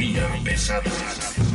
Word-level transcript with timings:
Economía 0.00 0.42
pesada. 0.42 1.49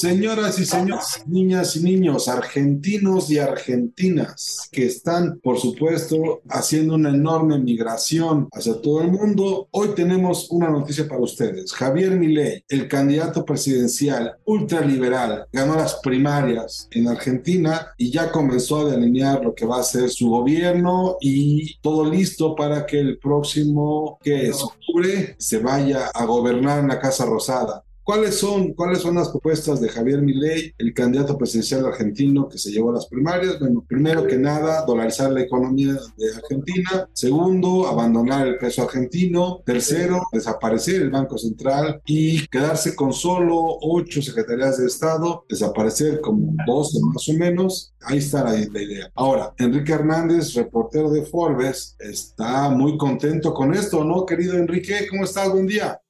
Señoras 0.00 0.58
y 0.58 0.64
señores, 0.64 1.24
niñas 1.26 1.76
y 1.76 1.82
niños, 1.82 2.26
argentinos 2.26 3.30
y 3.30 3.36
argentinas 3.38 4.66
que 4.72 4.86
están, 4.86 5.38
por 5.40 5.58
supuesto, 5.58 6.40
haciendo 6.48 6.94
una 6.94 7.10
enorme 7.10 7.58
migración 7.58 8.48
hacia 8.50 8.80
todo 8.80 9.02
el 9.02 9.12
mundo, 9.12 9.68
hoy 9.72 9.88
tenemos 9.94 10.50
una 10.52 10.70
noticia 10.70 11.06
para 11.06 11.20
ustedes. 11.20 11.74
Javier 11.74 12.12
Milei, 12.12 12.64
el 12.70 12.88
candidato 12.88 13.44
presidencial 13.44 14.38
ultraliberal, 14.46 15.44
ganó 15.52 15.74
las 15.74 15.96
primarias 15.96 16.88
en 16.92 17.06
Argentina 17.06 17.88
y 17.98 18.10
ya 18.10 18.32
comenzó 18.32 18.80
a 18.80 18.90
delinear 18.92 19.44
lo 19.44 19.54
que 19.54 19.66
va 19.66 19.80
a 19.80 19.82
ser 19.82 20.08
su 20.08 20.30
gobierno 20.30 21.18
y 21.20 21.78
todo 21.82 22.10
listo 22.10 22.54
para 22.54 22.86
que 22.86 23.00
el 23.00 23.18
próximo, 23.18 24.18
que 24.22 24.48
es 24.48 24.62
octubre, 24.62 25.36
se 25.38 25.58
vaya 25.58 26.06
a 26.06 26.24
gobernar 26.24 26.78
en 26.78 26.88
la 26.88 26.98
Casa 26.98 27.26
Rosada. 27.26 27.84
¿Cuáles 28.10 28.40
son, 28.40 28.72
¿Cuáles 28.74 29.02
son 29.02 29.14
las 29.14 29.28
propuestas 29.28 29.80
de 29.80 29.88
Javier 29.88 30.20
Milei, 30.20 30.74
el 30.78 30.92
candidato 30.92 31.38
presidencial 31.38 31.86
argentino 31.86 32.48
que 32.48 32.58
se 32.58 32.72
llevó 32.72 32.90
a 32.90 32.94
las 32.94 33.06
primarias? 33.06 33.60
Bueno, 33.60 33.84
primero 33.86 34.26
que 34.26 34.36
nada, 34.36 34.84
dolarizar 34.84 35.30
la 35.30 35.42
economía 35.42 35.92
de 36.16 36.34
Argentina. 36.34 37.08
Segundo, 37.12 37.86
abandonar 37.86 38.48
el 38.48 38.58
peso 38.58 38.82
argentino. 38.82 39.62
Tercero, 39.64 40.22
desaparecer 40.32 41.02
el 41.02 41.10
Banco 41.10 41.38
Central 41.38 42.02
y 42.04 42.48
quedarse 42.48 42.96
con 42.96 43.12
solo 43.12 43.78
ocho 43.80 44.20
secretarías 44.20 44.78
de 44.78 44.88
Estado, 44.88 45.44
desaparecer 45.48 46.20
como 46.20 46.52
12 46.66 46.98
más 47.14 47.28
o 47.28 47.32
menos. 47.34 47.92
Ahí 48.00 48.18
está 48.18 48.42
la, 48.42 48.54
la 48.54 48.82
idea. 48.82 49.08
Ahora, 49.14 49.54
Enrique 49.56 49.92
Hernández, 49.92 50.54
reportero 50.54 51.12
de 51.12 51.22
Forbes, 51.22 51.94
está 52.00 52.70
muy 52.70 52.98
contento 52.98 53.54
con 53.54 53.72
esto, 53.72 54.02
¿no, 54.02 54.26
querido 54.26 54.54
Enrique? 54.54 55.06
¿Cómo 55.08 55.22
estás? 55.22 55.48
Buen 55.52 55.68
día. 55.68 56.00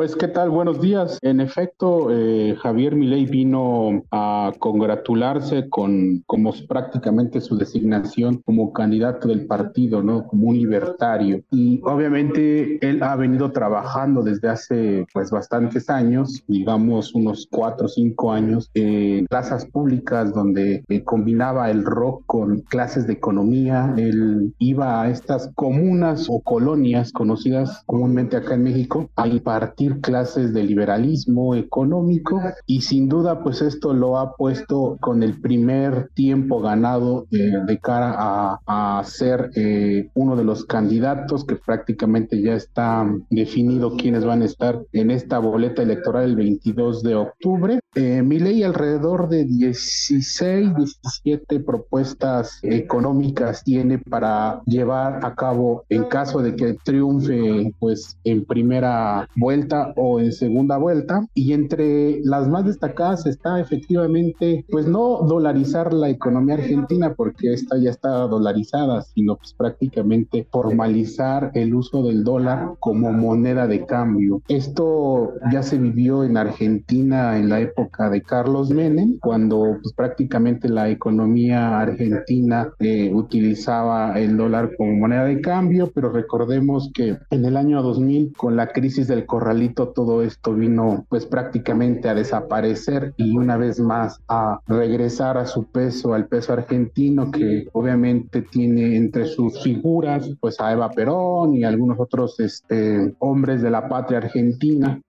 Pues 0.00 0.16
qué 0.16 0.28
tal, 0.28 0.48
buenos 0.48 0.80
días. 0.80 1.18
En 1.20 1.42
efecto, 1.42 2.08
eh, 2.10 2.56
Javier 2.58 2.96
Milei 2.96 3.26
vino 3.26 4.02
a 4.10 4.50
congratularse 4.58 5.68
con 5.68 6.22
como 6.26 6.54
prácticamente 6.66 7.42
su 7.42 7.58
designación 7.58 8.40
como 8.46 8.72
candidato 8.72 9.28
del 9.28 9.46
partido, 9.46 10.02
¿no? 10.02 10.26
Como 10.26 10.48
un 10.48 10.56
libertario. 10.56 11.42
Y 11.50 11.82
obviamente 11.84 12.78
él 12.80 13.02
ha 13.02 13.14
venido 13.14 13.52
trabajando 13.52 14.22
desde 14.22 14.48
hace 14.48 15.06
pues 15.12 15.30
bastantes 15.30 15.90
años, 15.90 16.44
digamos 16.48 17.14
unos 17.14 17.46
cuatro 17.50 17.84
o 17.84 17.88
cinco 17.90 18.32
años, 18.32 18.70
en 18.72 19.26
plazas 19.26 19.66
públicas 19.66 20.32
donde 20.32 20.82
eh, 20.88 21.04
combinaba 21.04 21.70
el 21.70 21.84
rock 21.84 22.22
con 22.24 22.60
clases 22.60 23.06
de 23.06 23.12
economía. 23.12 23.92
Él 23.98 24.54
iba 24.60 25.02
a 25.02 25.10
estas 25.10 25.50
comunas 25.56 26.26
o 26.30 26.40
colonias 26.40 27.12
conocidas 27.12 27.82
comúnmente 27.84 28.38
acá 28.38 28.54
en 28.54 28.62
México 28.62 29.10
a 29.14 29.28
impartir 29.28 29.89
clases 30.00 30.52
de 30.54 30.62
liberalismo 30.62 31.54
económico 31.54 32.40
y 32.66 32.82
sin 32.82 33.08
duda 33.08 33.42
pues 33.42 33.62
esto 33.62 33.92
lo 33.92 34.18
ha 34.18 34.36
puesto 34.36 34.96
con 35.00 35.22
el 35.22 35.40
primer 35.40 36.10
tiempo 36.14 36.60
ganado 36.60 37.26
eh, 37.30 37.52
de 37.66 37.78
cara 37.78 38.14
a, 38.16 38.98
a 38.98 39.04
ser 39.04 39.50
eh, 39.54 40.08
uno 40.14 40.36
de 40.36 40.44
los 40.44 40.64
candidatos 40.64 41.44
que 41.44 41.56
prácticamente 41.56 42.40
ya 42.40 42.54
está 42.54 43.06
definido 43.30 43.96
quiénes 43.96 44.24
van 44.24 44.42
a 44.42 44.46
estar 44.46 44.82
en 44.92 45.10
esta 45.10 45.38
boleta 45.38 45.82
electoral 45.82 46.24
el 46.24 46.36
22 46.36 47.02
de 47.02 47.14
octubre. 47.14 47.80
Eh, 47.94 48.22
mi 48.22 48.38
ley 48.38 48.62
alrededor 48.62 49.28
de 49.28 49.44
16, 49.44 50.76
17 50.76 51.60
propuestas 51.60 52.58
económicas 52.62 53.64
tiene 53.64 53.98
para 53.98 54.62
llevar 54.64 55.24
a 55.24 55.34
cabo 55.34 55.84
en 55.88 56.04
caso 56.04 56.40
de 56.40 56.54
que 56.54 56.76
triunfe 56.84 57.74
pues 57.78 58.16
en 58.24 58.44
primera 58.44 59.28
vuelta 59.36 59.79
o 59.96 60.20
en 60.20 60.32
segunda 60.32 60.76
vuelta. 60.76 61.26
Y 61.34 61.52
entre 61.52 62.20
las 62.24 62.48
más 62.48 62.64
destacadas 62.64 63.26
está 63.26 63.60
efectivamente, 63.60 64.64
pues 64.70 64.86
no 64.86 65.22
dolarizar 65.26 65.92
la 65.92 66.08
economía 66.08 66.54
argentina, 66.54 67.14
porque 67.14 67.52
esta 67.52 67.76
ya 67.78 67.90
está 67.90 68.10
dolarizada, 68.10 69.02
sino 69.02 69.36
pues 69.36 69.54
prácticamente 69.54 70.46
formalizar 70.50 71.50
el 71.54 71.74
uso 71.74 72.02
del 72.02 72.24
dólar 72.24 72.74
como 72.80 73.12
moneda 73.12 73.66
de 73.66 73.84
cambio. 73.86 74.42
Esto 74.48 75.34
ya 75.52 75.62
se 75.62 75.78
vivió 75.78 76.24
en 76.24 76.36
Argentina 76.36 77.38
en 77.38 77.48
la 77.48 77.60
época 77.60 78.10
de 78.10 78.22
Carlos 78.22 78.70
Menem, 78.70 79.18
cuando 79.20 79.78
pues 79.82 79.94
prácticamente 79.94 80.68
la 80.68 80.88
economía 80.88 81.80
argentina 81.80 82.72
eh, 82.78 83.10
utilizaba 83.12 84.18
el 84.18 84.36
dólar 84.36 84.70
como 84.76 84.92
moneda 84.92 85.24
de 85.24 85.40
cambio, 85.40 85.90
pero 85.94 86.10
recordemos 86.10 86.90
que 86.94 87.18
en 87.30 87.44
el 87.44 87.56
año 87.56 87.82
2000, 87.82 88.32
con 88.36 88.56
la 88.56 88.68
crisis 88.68 89.08
del 89.08 89.26
corralito, 89.26 89.69
todo 89.74 90.22
esto 90.22 90.54
vino 90.54 91.06
pues 91.08 91.26
prácticamente 91.26 92.08
a 92.08 92.14
desaparecer 92.14 93.14
y 93.16 93.36
una 93.36 93.56
vez 93.56 93.80
más 93.80 94.20
a 94.28 94.60
regresar 94.66 95.38
a 95.38 95.46
su 95.46 95.64
peso, 95.64 96.14
al 96.14 96.26
peso 96.26 96.52
argentino 96.52 97.30
que 97.30 97.68
obviamente 97.72 98.42
tiene 98.42 98.96
entre 98.96 99.26
sus 99.26 99.62
figuras 99.62 100.30
pues 100.40 100.60
a 100.60 100.72
Eva 100.72 100.90
Perón 100.90 101.54
y 101.54 101.64
algunos 101.64 101.98
otros 101.98 102.38
este, 102.40 103.14
hombres 103.18 103.62
de 103.62 103.70
la 103.70 103.88
patria 103.88 104.18
argentina 104.18 105.00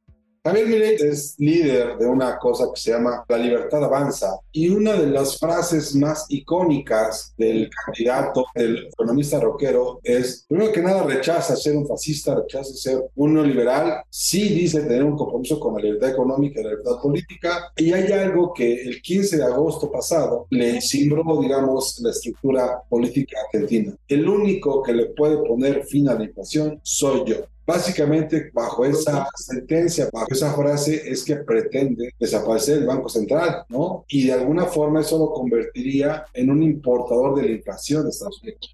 Javier 0.44 0.68
Milei 0.68 0.96
es 0.96 1.35
líder 1.38 2.00
de 2.00 2.07
una 2.07 2.40
cosa 2.40 2.66
que 2.74 2.81
se 2.81 2.90
llama 2.90 3.24
La 3.29 3.38
libertad 3.38 3.84
avanza 3.84 4.40
y 4.52 4.69
una 4.69 4.94
de 4.94 5.06
las 5.06 5.38
frases 5.38 5.94
más 5.94 6.25
icónicas 6.29 7.31
del 7.38 7.69
candidato, 7.85 8.46
el 8.56 8.88
economista 8.88 9.40
rockero, 9.40 10.00
es, 10.01 10.44
primero 10.50 10.72
que 10.72 10.81
nada, 10.81 11.03
rechaza 11.03 11.56
ser 11.56 11.78
un 11.78 11.88
fascista, 11.88 12.34
rechaza 12.34 12.74
ser 12.74 13.03
un 13.13 13.35
neoliberal, 13.35 14.01
sí 14.09 14.50
dice 14.50 14.81
tener 14.81 15.03
un 15.03 15.16
compromiso 15.16 15.59
con 15.59 15.75
la 15.75 15.81
libertad 15.84 16.09
económica 16.09 16.59
y 16.59 16.63
la 16.63 16.69
libertad 16.72 17.00
política, 17.00 17.72
y 17.78 17.94
hay 17.94 18.12
algo 18.12 18.51
que 18.51 18.81
el 18.81 19.00
15 19.00 19.38
de 19.38 19.44
agosto 19.44 19.91
pasado 19.91 20.47
le 20.50 20.81
cimbró, 20.81 21.40
digamos, 21.40 22.00
la 22.00 22.09
estructura 22.09 22.81
política 22.90 23.38
argentina. 23.46 23.94
El 24.07 24.28
único 24.28 24.81
que 24.81 24.94
le 24.94 25.06
puede 25.06 25.38
poner 25.47 25.85
fin 25.85 26.09
a 26.09 26.16
la 26.16 26.24
inflación 26.24 26.80
soy 26.81 27.25
yo. 27.28 27.35
Básicamente, 27.66 28.49
bajo 28.53 28.85
esa 28.85 29.27
sentencia, 29.35 30.09
bajo 30.11 30.27
esa 30.31 30.53
frase, 30.53 31.09
es 31.09 31.23
que 31.23 31.38
pretende 31.38 32.13
desaparecer 32.19 32.79
el 32.79 32.88
Banco 32.88 33.07
Central, 33.07 33.66
¿no? 33.69 34.03
Y 34.07 34.27
de 34.27 34.33
alguna 34.33 34.66
forma 34.66 35.01
eso 35.01 35.17
lo 35.19 35.31
convertiría 35.31 36.25
en 36.33 36.50
un 36.50 36.63
importador 36.63 37.35
de 37.35 37.44
la 37.44 37.51
inflación 37.51 38.03
de 38.03 38.09
Estados 38.09 38.41
Unidos. 38.41 38.73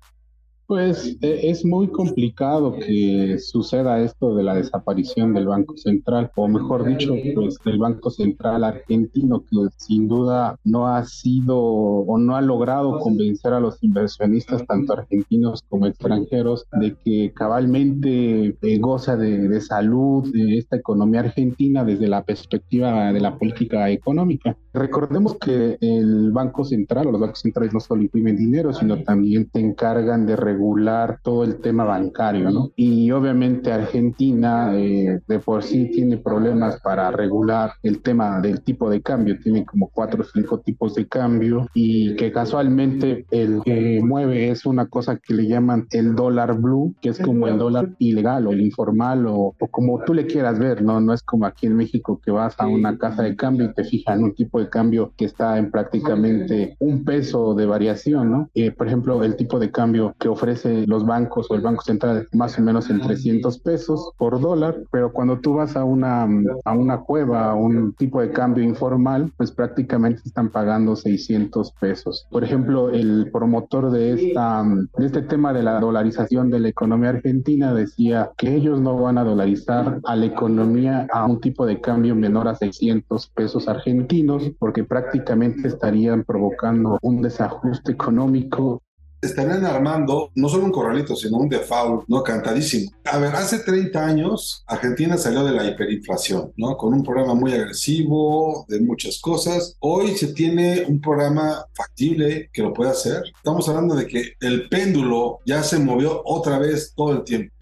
Pues 0.67 1.17
eh, 1.21 1.39
es 1.43 1.63
muy 1.63 1.87
complicado 1.87 2.73
que 2.73 3.39
suceda 3.39 4.01
esto 4.01 4.35
de 4.35 4.43
la 4.43 4.53
desaparición 4.53 5.33
del 5.33 5.47
Banco 5.47 5.77
Central, 5.77 6.29
o 6.35 6.49
mejor 6.49 6.83
dicho, 6.83 7.15
pues 7.33 7.57
del 7.63 7.77
Banco 7.77 8.09
Central 8.09 8.65
argentino, 8.65 9.45
que 9.49 9.55
sin 9.77 10.09
duda 10.09 10.59
no 10.65 10.87
ha 10.87 11.05
sido 11.05 11.57
o 11.57 12.17
no 12.17 12.35
ha 12.35 12.41
logrado 12.41 12.99
convencer 12.99 13.53
a 13.53 13.61
los 13.61 13.81
inversionistas, 13.81 14.67
tanto 14.67 14.91
argentinos 14.91 15.63
como 15.69 15.87
extranjeros, 15.87 16.65
de 16.73 16.97
que 17.05 17.31
cabalmente 17.33 18.57
eh, 18.61 18.77
goza 18.79 19.15
de, 19.15 19.47
de 19.47 19.61
salud 19.61 20.29
de 20.33 20.57
esta 20.57 20.75
economía 20.75 21.21
argentina 21.21 21.85
desde 21.85 22.09
la 22.09 22.25
perspectiva 22.25 23.13
de 23.13 23.21
la 23.21 23.37
política 23.37 23.89
económica. 23.89 24.57
Recordemos 24.73 25.37
que 25.37 25.77
el 25.79 26.33
Banco 26.33 26.65
Central 26.65 27.07
o 27.07 27.11
los 27.13 27.21
bancos 27.21 27.39
centrales 27.39 27.73
no 27.73 27.79
solo 27.79 28.01
imprimen 28.01 28.35
dinero, 28.35 28.73
sino 28.73 29.01
también 29.03 29.49
se 29.53 29.61
encargan 29.61 30.25
de 30.25 30.35
regular 30.35 30.56
regular 30.57 31.19
todo 31.23 31.43
el 31.43 31.57
tema 31.57 31.83
bancario, 31.83 32.49
¿no? 32.49 32.71
Y 32.75 33.11
obviamente 33.11 33.71
Argentina 33.71 34.71
eh, 34.75 35.21
de 35.27 35.39
por 35.39 35.63
sí 35.63 35.91
tiene 35.91 36.17
problemas 36.17 36.81
para 36.81 37.11
regular 37.11 37.73
el 37.83 38.01
tema 38.01 38.41
del 38.41 38.61
tipo 38.61 38.89
de 38.89 39.01
cambio, 39.01 39.37
tiene 39.41 39.65
como 39.65 39.89
cuatro 39.89 40.23
o 40.23 40.25
cinco 40.25 40.59
tipos 40.59 40.95
de 40.95 41.07
cambio 41.07 41.67
y 41.73 42.15
que 42.15 42.31
casualmente 42.31 43.25
el 43.29 43.61
que 43.63 44.01
mueve 44.03 44.49
es 44.49 44.65
una 44.65 44.87
cosa 44.87 45.17
que 45.17 45.35
le 45.35 45.47
llaman 45.47 45.87
el 45.91 46.15
dólar 46.15 46.59
blue, 46.59 46.95
que 47.01 47.09
es 47.09 47.19
como 47.19 47.47
el 47.47 47.57
dólar 47.59 47.89
ilegal 47.99 48.47
o 48.47 48.51
el 48.51 48.61
informal 48.61 49.27
o, 49.27 49.55
o 49.59 49.67
como 49.69 50.03
tú 50.03 50.13
le 50.13 50.25
quieras 50.25 50.57
ver, 50.57 50.81
¿no? 50.81 50.99
No 50.99 51.13
es 51.13 51.21
como 51.21 51.45
aquí 51.45 51.67
en 51.67 51.75
México 51.75 52.19
que 52.23 52.31
vas 52.31 52.55
a 52.57 52.67
una 52.67 52.97
casa 52.97 53.21
de 53.21 53.35
cambio 53.35 53.67
y 53.67 53.73
te 53.73 53.83
fijan 53.83 54.23
un 54.23 54.33
tipo 54.33 54.59
de 54.59 54.69
cambio 54.69 55.13
que 55.15 55.25
está 55.25 55.57
en 55.59 55.69
prácticamente 55.69 56.75
un 56.79 57.03
peso 57.03 57.53
de 57.53 57.65
variación, 57.67 58.31
¿no? 58.31 58.49
Eh, 58.55 58.71
por 58.71 58.87
ejemplo, 58.87 59.23
el 59.23 59.35
tipo 59.35 59.59
de 59.59 59.69
cambio 59.69 60.15
que 60.19 60.27
ofrece 60.27 60.46
los 60.87 61.05
bancos 61.05 61.47
o 61.49 61.55
el 61.55 61.61
Banco 61.61 61.83
Central 61.83 62.27
más 62.33 62.57
o 62.57 62.61
menos 62.61 62.89
en 62.89 63.01
300 63.01 63.59
pesos 63.59 64.11
por 64.17 64.39
dólar, 64.39 64.77
pero 64.91 65.11
cuando 65.11 65.39
tú 65.39 65.55
vas 65.55 65.75
a 65.75 65.83
una, 65.83 66.27
a 66.63 66.71
una 66.73 67.01
cueva, 67.01 67.51
a 67.51 67.55
un 67.55 67.93
tipo 67.93 68.21
de 68.21 68.31
cambio 68.31 68.63
informal, 68.63 69.31
pues 69.37 69.51
prácticamente 69.51 70.21
están 70.25 70.49
pagando 70.49 70.95
600 70.95 71.71
pesos. 71.73 72.27
Por 72.31 72.43
ejemplo, 72.43 72.89
el 72.89 73.29
promotor 73.31 73.91
de, 73.91 74.13
esta, 74.13 74.63
de 74.97 75.05
este 75.05 75.21
tema 75.23 75.53
de 75.53 75.63
la 75.63 75.79
dolarización 75.79 76.49
de 76.49 76.59
la 76.59 76.69
economía 76.69 77.09
argentina 77.09 77.73
decía 77.73 78.31
que 78.37 78.55
ellos 78.55 78.79
no 78.79 78.97
van 78.97 79.17
a 79.17 79.23
dolarizar 79.23 79.99
a 80.03 80.15
la 80.15 80.25
economía 80.25 81.07
a 81.11 81.25
un 81.25 81.39
tipo 81.39 81.65
de 81.65 81.81
cambio 81.81 82.15
menor 82.15 82.47
a 82.47 82.55
600 82.55 83.27
pesos 83.27 83.67
argentinos, 83.67 84.51
porque 84.59 84.83
prácticamente 84.83 85.67
estarían 85.67 86.23
provocando 86.23 86.99
un 87.01 87.21
desajuste 87.21 87.91
económico 87.91 88.81
estarían 89.21 89.65
armando 89.65 90.31
no 90.35 90.49
solo 90.49 90.65
un 90.65 90.71
corralito, 90.71 91.15
sino 91.15 91.37
un 91.37 91.49
default, 91.49 92.05
¿no? 92.07 92.23
Cantadísimo. 92.23 92.91
A 93.05 93.17
ver, 93.17 93.35
hace 93.35 93.59
30 93.59 94.05
años 94.05 94.63
Argentina 94.67 95.17
salió 95.17 95.43
de 95.43 95.51
la 95.51 95.65
hiperinflación, 95.65 96.53
¿no? 96.57 96.77
Con 96.77 96.93
un 96.93 97.03
programa 97.03 97.33
muy 97.33 97.53
agresivo 97.53 98.65
de 98.67 98.79
muchas 98.79 99.19
cosas. 99.19 99.75
Hoy 99.79 100.15
se 100.15 100.33
tiene 100.33 100.85
un 100.87 101.01
programa 101.01 101.65
factible 101.73 102.49
que 102.51 102.61
lo 102.61 102.73
puede 102.73 102.91
hacer. 102.91 103.23
Estamos 103.35 103.67
hablando 103.69 103.95
de 103.95 104.07
que 104.07 104.33
el 104.39 104.69
péndulo 104.69 105.39
ya 105.45 105.63
se 105.63 105.79
movió 105.79 106.21
otra 106.25 106.59
vez 106.59 106.93
todo 106.95 107.13
el 107.13 107.23
tiempo 107.23 107.56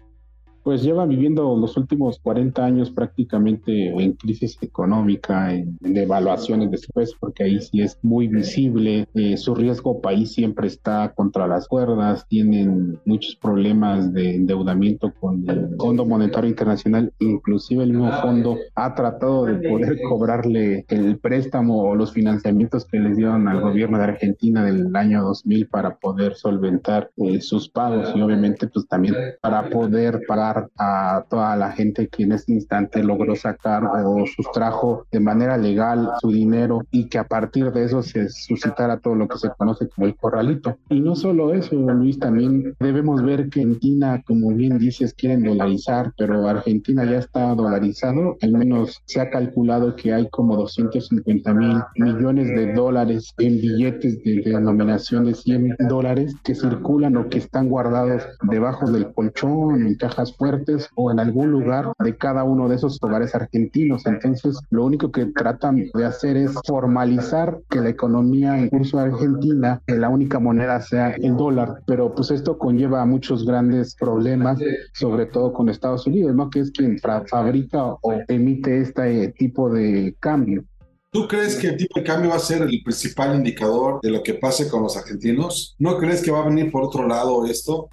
pues 0.66 0.82
lleva 0.82 1.06
viviendo 1.06 1.56
los 1.56 1.76
últimos 1.76 2.18
40 2.18 2.64
años 2.64 2.90
prácticamente 2.90 3.86
en 3.86 4.14
crisis 4.14 4.58
económica, 4.62 5.54
en, 5.54 5.78
devaluaciones 5.80 6.72
después, 6.72 7.14
porque 7.20 7.44
ahí 7.44 7.60
sí 7.60 7.82
es 7.82 7.96
muy 8.02 8.26
visible. 8.26 9.06
Eh, 9.14 9.36
su 9.36 9.54
riesgo 9.54 10.00
país 10.00 10.32
siempre 10.32 10.66
está 10.66 11.12
contra 11.14 11.46
las 11.46 11.68
cuerdas, 11.68 12.26
tienen 12.26 12.98
muchos 13.04 13.36
problemas 13.36 14.12
de 14.12 14.34
endeudamiento 14.34 15.12
con 15.20 15.48
el 15.48 15.76
Fondo 15.76 16.04
Monetario 16.04 16.50
Internacional, 16.50 17.12
inclusive 17.20 17.84
el 17.84 17.92
mismo 17.92 18.10
fondo 18.20 18.56
ha 18.74 18.92
tratado 18.96 19.44
de 19.44 19.68
poder 19.68 20.00
cobrarle 20.08 20.84
el 20.88 21.16
préstamo 21.18 21.84
o 21.84 21.94
los 21.94 22.12
financiamientos 22.12 22.86
que 22.86 22.98
les 22.98 23.16
dieron 23.16 23.46
al 23.46 23.60
gobierno 23.60 23.98
de 23.98 24.04
Argentina 24.04 24.64
del 24.64 24.96
año 24.96 25.22
2000 25.22 25.68
para 25.68 25.94
poder 25.94 26.34
solventar 26.34 27.12
eh, 27.18 27.40
sus 27.40 27.68
pagos 27.68 28.10
y 28.16 28.20
obviamente 28.20 28.66
pues 28.66 28.88
también 28.88 29.14
para 29.40 29.70
poder 29.70 30.22
pagar 30.26 30.55
a 30.78 31.24
toda 31.28 31.56
la 31.56 31.72
gente 31.72 32.08
que 32.08 32.24
en 32.24 32.32
este 32.32 32.52
instante 32.52 33.02
logró 33.02 33.36
sacar 33.36 33.84
o 33.84 34.24
sustrajo 34.26 35.06
de 35.10 35.20
manera 35.20 35.56
legal 35.56 36.10
su 36.20 36.30
dinero 36.30 36.82
y 36.90 37.08
que 37.08 37.18
a 37.18 37.24
partir 37.24 37.72
de 37.72 37.84
eso 37.84 38.02
se 38.02 38.28
suscitara 38.28 38.98
todo 38.98 39.14
lo 39.14 39.28
que 39.28 39.38
se 39.38 39.50
conoce 39.50 39.88
como 39.88 40.06
el 40.06 40.16
corralito. 40.16 40.78
Y 40.88 41.00
no 41.00 41.14
solo 41.14 41.52
eso, 41.52 41.74
Luis, 41.74 42.18
también 42.18 42.74
debemos 42.80 43.22
ver 43.22 43.48
que 43.48 43.60
Argentina, 43.60 44.22
como 44.26 44.54
bien 44.54 44.78
dices, 44.78 45.14
quieren 45.14 45.42
dolarizar, 45.42 46.12
pero 46.16 46.46
Argentina 46.48 47.04
ya 47.04 47.18
está 47.18 47.54
dolarizado, 47.54 48.36
al 48.40 48.52
menos 48.52 49.02
se 49.04 49.20
ha 49.20 49.30
calculado 49.30 49.96
que 49.96 50.12
hay 50.12 50.28
como 50.30 50.56
250 50.56 51.52
mil 51.54 51.78
millones 51.96 52.48
de 52.48 52.72
dólares 52.72 53.34
en 53.38 53.60
billetes 53.60 54.22
de 54.22 54.42
denominación 54.44 55.24
de 55.24 55.34
100 55.34 55.76
dólares 55.88 56.34
que 56.44 56.54
circulan 56.54 57.16
o 57.16 57.28
que 57.28 57.38
están 57.38 57.68
guardados 57.68 58.22
debajo 58.42 58.90
del 58.90 59.12
colchón, 59.12 59.86
en 59.86 59.96
cajas 59.96 60.34
fuertes 60.36 60.45
o 60.94 61.10
en 61.10 61.20
algún 61.20 61.50
lugar 61.50 61.92
de 61.98 62.16
cada 62.16 62.44
uno 62.44 62.68
de 62.68 62.76
esos 62.76 62.98
hogares 63.02 63.34
argentinos. 63.34 64.06
Entonces, 64.06 64.58
lo 64.70 64.84
único 64.84 65.10
que 65.10 65.26
tratan 65.26 65.90
de 65.92 66.04
hacer 66.04 66.36
es 66.36 66.52
formalizar 66.66 67.60
que 67.70 67.80
la 67.80 67.90
economía 67.90 68.58
en 68.58 68.68
curso 68.68 68.98
argentina, 68.98 69.82
que 69.86 69.96
la 69.96 70.08
única 70.08 70.38
moneda 70.38 70.80
sea 70.80 71.10
el 71.10 71.36
dólar, 71.36 71.82
pero 71.86 72.14
pues 72.14 72.30
esto 72.30 72.58
conlleva 72.58 73.04
muchos 73.04 73.46
grandes 73.46 73.94
problemas, 73.94 74.58
sobre 74.92 75.26
todo 75.26 75.52
con 75.52 75.68
Estados 75.68 76.06
Unidos, 76.06 76.34
¿no? 76.34 76.50
Que 76.50 76.60
es 76.60 76.70
quien 76.70 76.98
fabrica 76.98 77.84
o 77.84 78.12
emite 78.28 78.80
este 78.80 79.28
tipo 79.38 79.70
de 79.70 80.16
cambio. 80.20 80.64
¿Tú 81.10 81.26
crees 81.26 81.56
que 81.56 81.68
el 81.68 81.76
tipo 81.76 81.98
de 81.98 82.04
cambio 82.04 82.30
va 82.30 82.36
a 82.36 82.40
ser 82.40 82.62
el 82.62 82.82
principal 82.82 83.36
indicador 83.36 84.00
de 84.02 84.10
lo 84.10 84.22
que 84.22 84.34
pase 84.34 84.68
con 84.68 84.82
los 84.82 84.96
argentinos? 84.96 85.74
¿No 85.78 85.96
crees 85.96 86.20
que 86.20 86.30
va 86.30 86.40
a 86.40 86.48
venir 86.48 86.70
por 86.70 86.82
otro 86.82 87.06
lado 87.06 87.46
esto? 87.46 87.88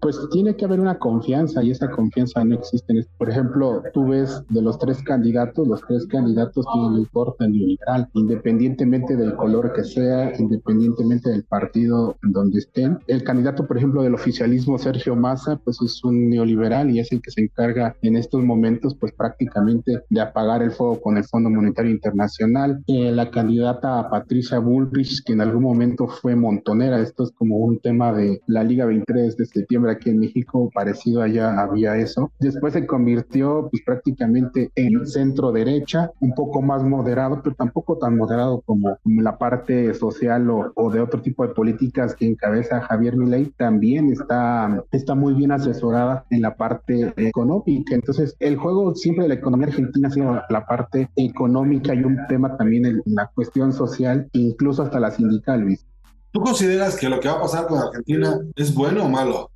Pues 0.00 0.18
tiene 0.30 0.56
que 0.56 0.64
haber 0.64 0.80
una 0.80 0.98
confianza 0.98 1.62
y 1.62 1.70
esa 1.70 1.90
confianza 1.90 2.44
no 2.44 2.56
existe. 2.56 3.06
Por 3.16 3.30
ejemplo, 3.30 3.82
tú 3.92 4.08
ves 4.08 4.42
de 4.48 4.62
los 4.62 4.78
tres 4.78 5.02
candidatos, 5.02 5.66
los 5.66 5.80
tres 5.86 6.06
candidatos 6.06 6.66
tienen 6.72 6.92
un 6.92 7.04
corte 7.06 7.48
neoliberal, 7.48 8.08
independientemente 8.14 9.16
del 9.16 9.34
color 9.34 9.72
que 9.72 9.84
sea, 9.84 10.32
independientemente 10.38 11.30
del 11.30 11.44
partido 11.44 12.16
donde 12.22 12.58
estén. 12.58 12.98
El 13.06 13.22
candidato, 13.24 13.66
por 13.66 13.76
ejemplo, 13.76 14.02
del 14.02 14.14
oficialismo, 14.14 14.78
Sergio 14.78 15.16
Massa, 15.16 15.56
pues 15.56 15.80
es 15.82 16.02
un 16.04 16.30
neoliberal 16.30 16.90
y 16.90 17.00
es 17.00 17.12
el 17.12 17.20
que 17.20 17.30
se 17.30 17.42
encarga 17.42 17.96
en 18.02 18.16
estos 18.16 18.42
momentos, 18.42 18.94
pues 18.98 19.12
prácticamente 19.12 20.02
de 20.08 20.20
apagar 20.20 20.62
el 20.62 20.70
fuego 20.70 21.00
con 21.00 21.16
el 21.16 21.24
Fondo 21.24 21.50
Monetario 21.50 21.90
Internacional. 21.90 22.82
Eh, 22.86 23.10
la 23.12 23.30
candidata 23.30 24.08
Patricia 24.10 24.58
Bullrich, 24.58 25.22
que 25.24 25.32
en 25.32 25.40
algún 25.40 25.62
momento 25.62 26.06
fue 26.06 26.36
montonera, 26.36 27.00
esto 27.00 27.24
es 27.24 27.32
como 27.32 27.58
un 27.58 27.78
tema 27.80 28.12
de 28.12 28.40
la 28.46 28.64
Liga 28.64 28.86
23 28.86 29.36
de 29.36 29.46
septiembre 29.46 29.87
aquí 29.90 30.10
en 30.10 30.20
México, 30.20 30.70
parecido 30.72 31.22
allá 31.22 31.60
había 31.60 31.96
eso. 31.96 32.30
Después 32.38 32.72
se 32.72 32.86
convirtió 32.86 33.68
pues 33.70 33.82
prácticamente 33.84 34.70
en 34.74 35.06
centro 35.06 35.52
derecha, 35.52 36.10
un 36.20 36.34
poco 36.34 36.62
más 36.62 36.82
moderado, 36.82 37.40
pero 37.42 37.56
tampoco 37.56 37.98
tan 37.98 38.16
moderado 38.16 38.62
como, 38.62 38.98
la 39.04 39.38
parte 39.38 39.94
social 39.94 40.48
o, 40.50 40.90
de 40.90 41.00
otro 41.00 41.20
tipo 41.20 41.46
de 41.46 41.54
políticas 41.54 42.14
que 42.14 42.26
encabeza 42.26 42.80
Javier 42.82 43.16
Milei, 43.16 43.52
también 43.56 44.10
está, 44.12 44.82
está 44.92 45.14
muy 45.14 45.34
bien 45.34 45.52
asesorada 45.52 46.24
en 46.30 46.42
la 46.42 46.56
parte 46.56 47.12
económica. 47.16 47.94
Entonces, 47.94 48.36
el 48.38 48.56
juego 48.56 48.94
siempre 48.94 49.24
de 49.24 49.28
la 49.28 49.34
economía 49.34 49.68
argentina 49.68 50.08
ha 50.08 50.10
sido 50.10 50.42
la 50.48 50.66
parte 50.66 51.08
económica 51.16 51.94
y 51.94 52.04
un 52.04 52.18
tema 52.28 52.56
también 52.56 52.86
en 52.86 53.02
la 53.06 53.30
cuestión 53.34 53.72
social, 53.72 54.28
incluso 54.32 54.82
hasta 54.82 55.00
la 55.00 55.10
sindical, 55.10 55.60
Luis. 55.60 55.86
¿Tú 56.30 56.40
consideras 56.40 56.96
que 56.96 57.08
lo 57.08 57.20
que 57.20 57.28
va 57.28 57.34
a 57.34 57.40
pasar 57.40 57.66
con 57.66 57.78
Argentina 57.78 58.38
es 58.54 58.74
bueno 58.74 59.04
o 59.04 59.08
malo? 59.08 59.50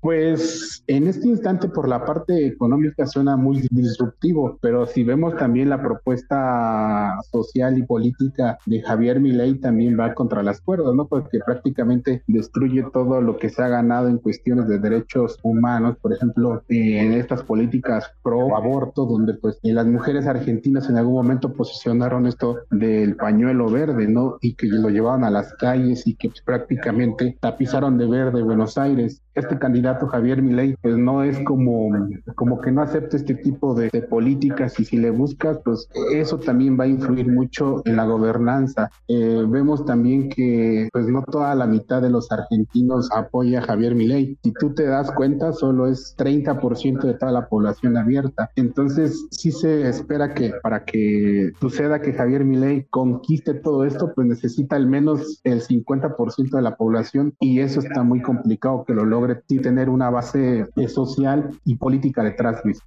Pues 0.00 0.82
en 0.86 1.06
este 1.06 1.28
instante 1.28 1.68
por 1.68 1.86
la 1.86 2.06
parte 2.06 2.46
económica 2.46 3.06
suena 3.06 3.36
muy 3.36 3.60
disruptivo, 3.70 4.58
pero 4.62 4.86
si 4.86 5.04
vemos 5.04 5.36
también 5.36 5.68
la 5.68 5.82
propuesta 5.82 7.18
social 7.30 7.76
y 7.76 7.82
política 7.82 8.58
de 8.64 8.80
Javier 8.80 9.20
Milei 9.20 9.58
también 9.58 10.00
va 10.00 10.14
contra 10.14 10.42
las 10.42 10.62
cuerdas, 10.62 10.94
¿no? 10.94 11.06
Porque 11.06 11.40
prácticamente 11.44 12.22
destruye 12.26 12.82
todo 12.94 13.20
lo 13.20 13.36
que 13.36 13.50
se 13.50 13.62
ha 13.62 13.68
ganado 13.68 14.08
en 14.08 14.16
cuestiones 14.16 14.68
de 14.68 14.78
derechos 14.78 15.38
humanos, 15.42 15.98
por 16.00 16.14
ejemplo, 16.14 16.62
en 16.68 17.12
estas 17.12 17.42
políticas 17.42 18.10
pro 18.22 18.56
aborto, 18.56 19.04
donde 19.04 19.34
pues 19.34 19.58
las 19.62 19.86
mujeres 19.86 20.26
argentinas 20.26 20.88
en 20.88 20.96
algún 20.96 21.14
momento 21.14 21.52
posicionaron 21.52 22.26
esto 22.26 22.60
del 22.70 23.16
pañuelo 23.16 23.68
verde, 23.70 24.08
¿no? 24.08 24.38
Y 24.40 24.54
que 24.54 24.66
lo 24.66 24.88
llevaban 24.88 25.24
a 25.24 25.30
las 25.30 25.52
calles 25.54 26.06
y 26.06 26.14
que 26.14 26.30
prácticamente 26.44 27.36
tapizaron 27.38 27.98
de 27.98 28.06
verde 28.06 28.42
Buenos 28.42 28.78
Aires 28.78 29.22
este 29.34 29.58
candidato 29.58 30.06
Javier 30.06 30.42
Milei 30.42 30.76
pues 30.82 30.96
no 30.96 31.22
es 31.22 31.38
como, 31.40 31.90
como 32.34 32.60
que 32.60 32.72
no 32.72 32.82
acepta 32.82 33.16
este 33.16 33.34
tipo 33.34 33.74
de, 33.74 33.90
políticas 34.08 34.78
y 34.80 34.84
si 34.84 34.96
le 34.96 35.10
buscas 35.10 35.58
pues 35.64 35.88
eso 36.12 36.38
también 36.38 36.78
va 36.78 36.84
a 36.84 36.88
influir 36.88 37.30
mucho 37.30 37.82
en 37.84 37.96
la 37.96 38.04
gobernanza. 38.04 38.90
Eh, 39.08 39.44
vemos 39.46 39.84
también 39.84 40.28
que 40.28 40.88
pues 40.92 41.06
no 41.06 41.22
toda 41.22 41.54
la 41.54 41.66
mitad 41.66 42.00
de 42.00 42.10
los 42.10 42.32
argentinos 42.32 43.10
apoya 43.14 43.60
a 43.60 43.62
Javier 43.62 43.94
Milei. 43.94 44.38
Si 44.42 44.52
tú 44.52 44.74
te 44.74 44.84
das 44.84 45.10
cuenta 45.12 45.52
solo 45.52 45.86
es 45.86 46.14
30% 46.16 47.02
de 47.02 47.14
toda 47.14 47.32
la 47.32 47.48
población 47.48 47.96
abierta. 47.96 48.50
Entonces 48.56 49.26
sí 49.30 49.52
se 49.52 49.88
espera 49.88 50.34
que 50.34 50.52
para 50.62 50.84
que 50.84 51.52
suceda 51.60 52.00
que 52.00 52.12
Javier 52.12 52.44
Milei 52.44 52.86
conquiste 52.90 53.54
todo 53.54 53.84
esto 53.84 54.12
pues 54.14 54.26
necesita 54.26 54.76
al 54.76 54.86
menos 54.86 55.40
el 55.44 55.62
50% 55.62 56.50
de 56.50 56.62
la 56.62 56.76
población 56.76 57.34
y 57.40 57.60
eso 57.60 57.80
está 57.80 58.02
muy 58.02 58.22
complicado 58.22 58.84
que 58.84 58.94
lo 58.94 59.04
logre 59.04 59.29
y 59.48 59.58
tener 59.58 59.88
una 59.88 60.10
base 60.10 60.66
eh, 60.76 60.88
social 60.88 61.50
y 61.64 61.76
política 61.76 62.22
detrás, 62.22 62.60
Luis. 62.64 62.80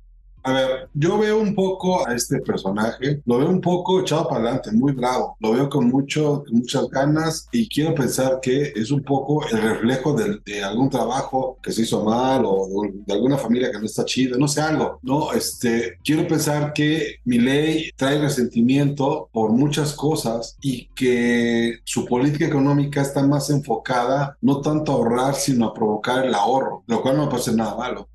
A 0.45 0.51
ver, 0.51 0.89
yo 0.93 1.17
veo 1.17 1.39
un 1.39 1.55
poco 1.55 2.05
a 2.05 2.13
este 2.13 2.39
personaje, 2.39 3.21
lo 3.25 3.37
veo 3.37 3.49
un 3.49 3.61
poco 3.61 4.01
echado 4.01 4.27
para 4.27 4.41
adelante, 4.41 4.71
muy 4.73 4.91
bravo, 4.91 5.37
lo 5.39 5.53
veo 5.53 5.69
con, 5.69 5.87
mucho, 5.87 6.43
muchas 6.51 6.89
ganas 6.89 7.47
y 7.51 7.67
quiero 7.69 7.95
pensar 7.95 8.39
que 8.41 8.73
es 8.75 8.91
un 8.91 9.03
poco 9.03 9.47
el 9.47 9.61
reflejo 9.61 10.13
de, 10.13 10.39
de 10.45 10.61
algún 10.61 10.89
trabajo 10.89 11.57
que 11.63 11.71
se 11.71 11.83
hizo 11.83 12.03
mal 12.03 12.43
o 12.45 12.67
de, 12.83 12.91
de, 13.05 13.13
alguna 13.13 13.37
familia 13.37 13.71
que 13.71 13.79
no 13.79 13.85
está 13.85 14.03
chida, 14.03 14.37
no 14.37 14.49
sé, 14.49 14.59
algo, 14.59 14.99
¿no? 15.01 15.31
Este, 15.31 15.97
quiero 16.03 16.27
pensar 16.27 16.73
que 16.73 17.15
mi 17.23 17.39
ley 17.39 17.91
trae 17.95 18.19
resentimiento 18.19 19.29
por 19.31 19.51
muchas 19.51 19.93
cosas 19.93 20.57
y 20.61 20.87
que 20.93 21.79
su 21.85 22.05
política 22.05 22.47
económica 22.47 23.01
está 23.01 23.25
más 23.25 23.49
enfocada 23.49 24.37
no 24.41 24.59
tanto 24.59 24.91
a 24.91 24.95
ahorrar, 24.95 25.35
sino 25.35 25.67
a 25.67 25.73
provocar 25.73 26.25
el 26.25 26.33
ahorro, 26.35 26.83
lo 26.87 27.01
cual 27.01 27.15
no 27.15 27.25
me 27.25 27.31
parece 27.31 27.53
nada 27.53 27.77
malo. 27.77 28.09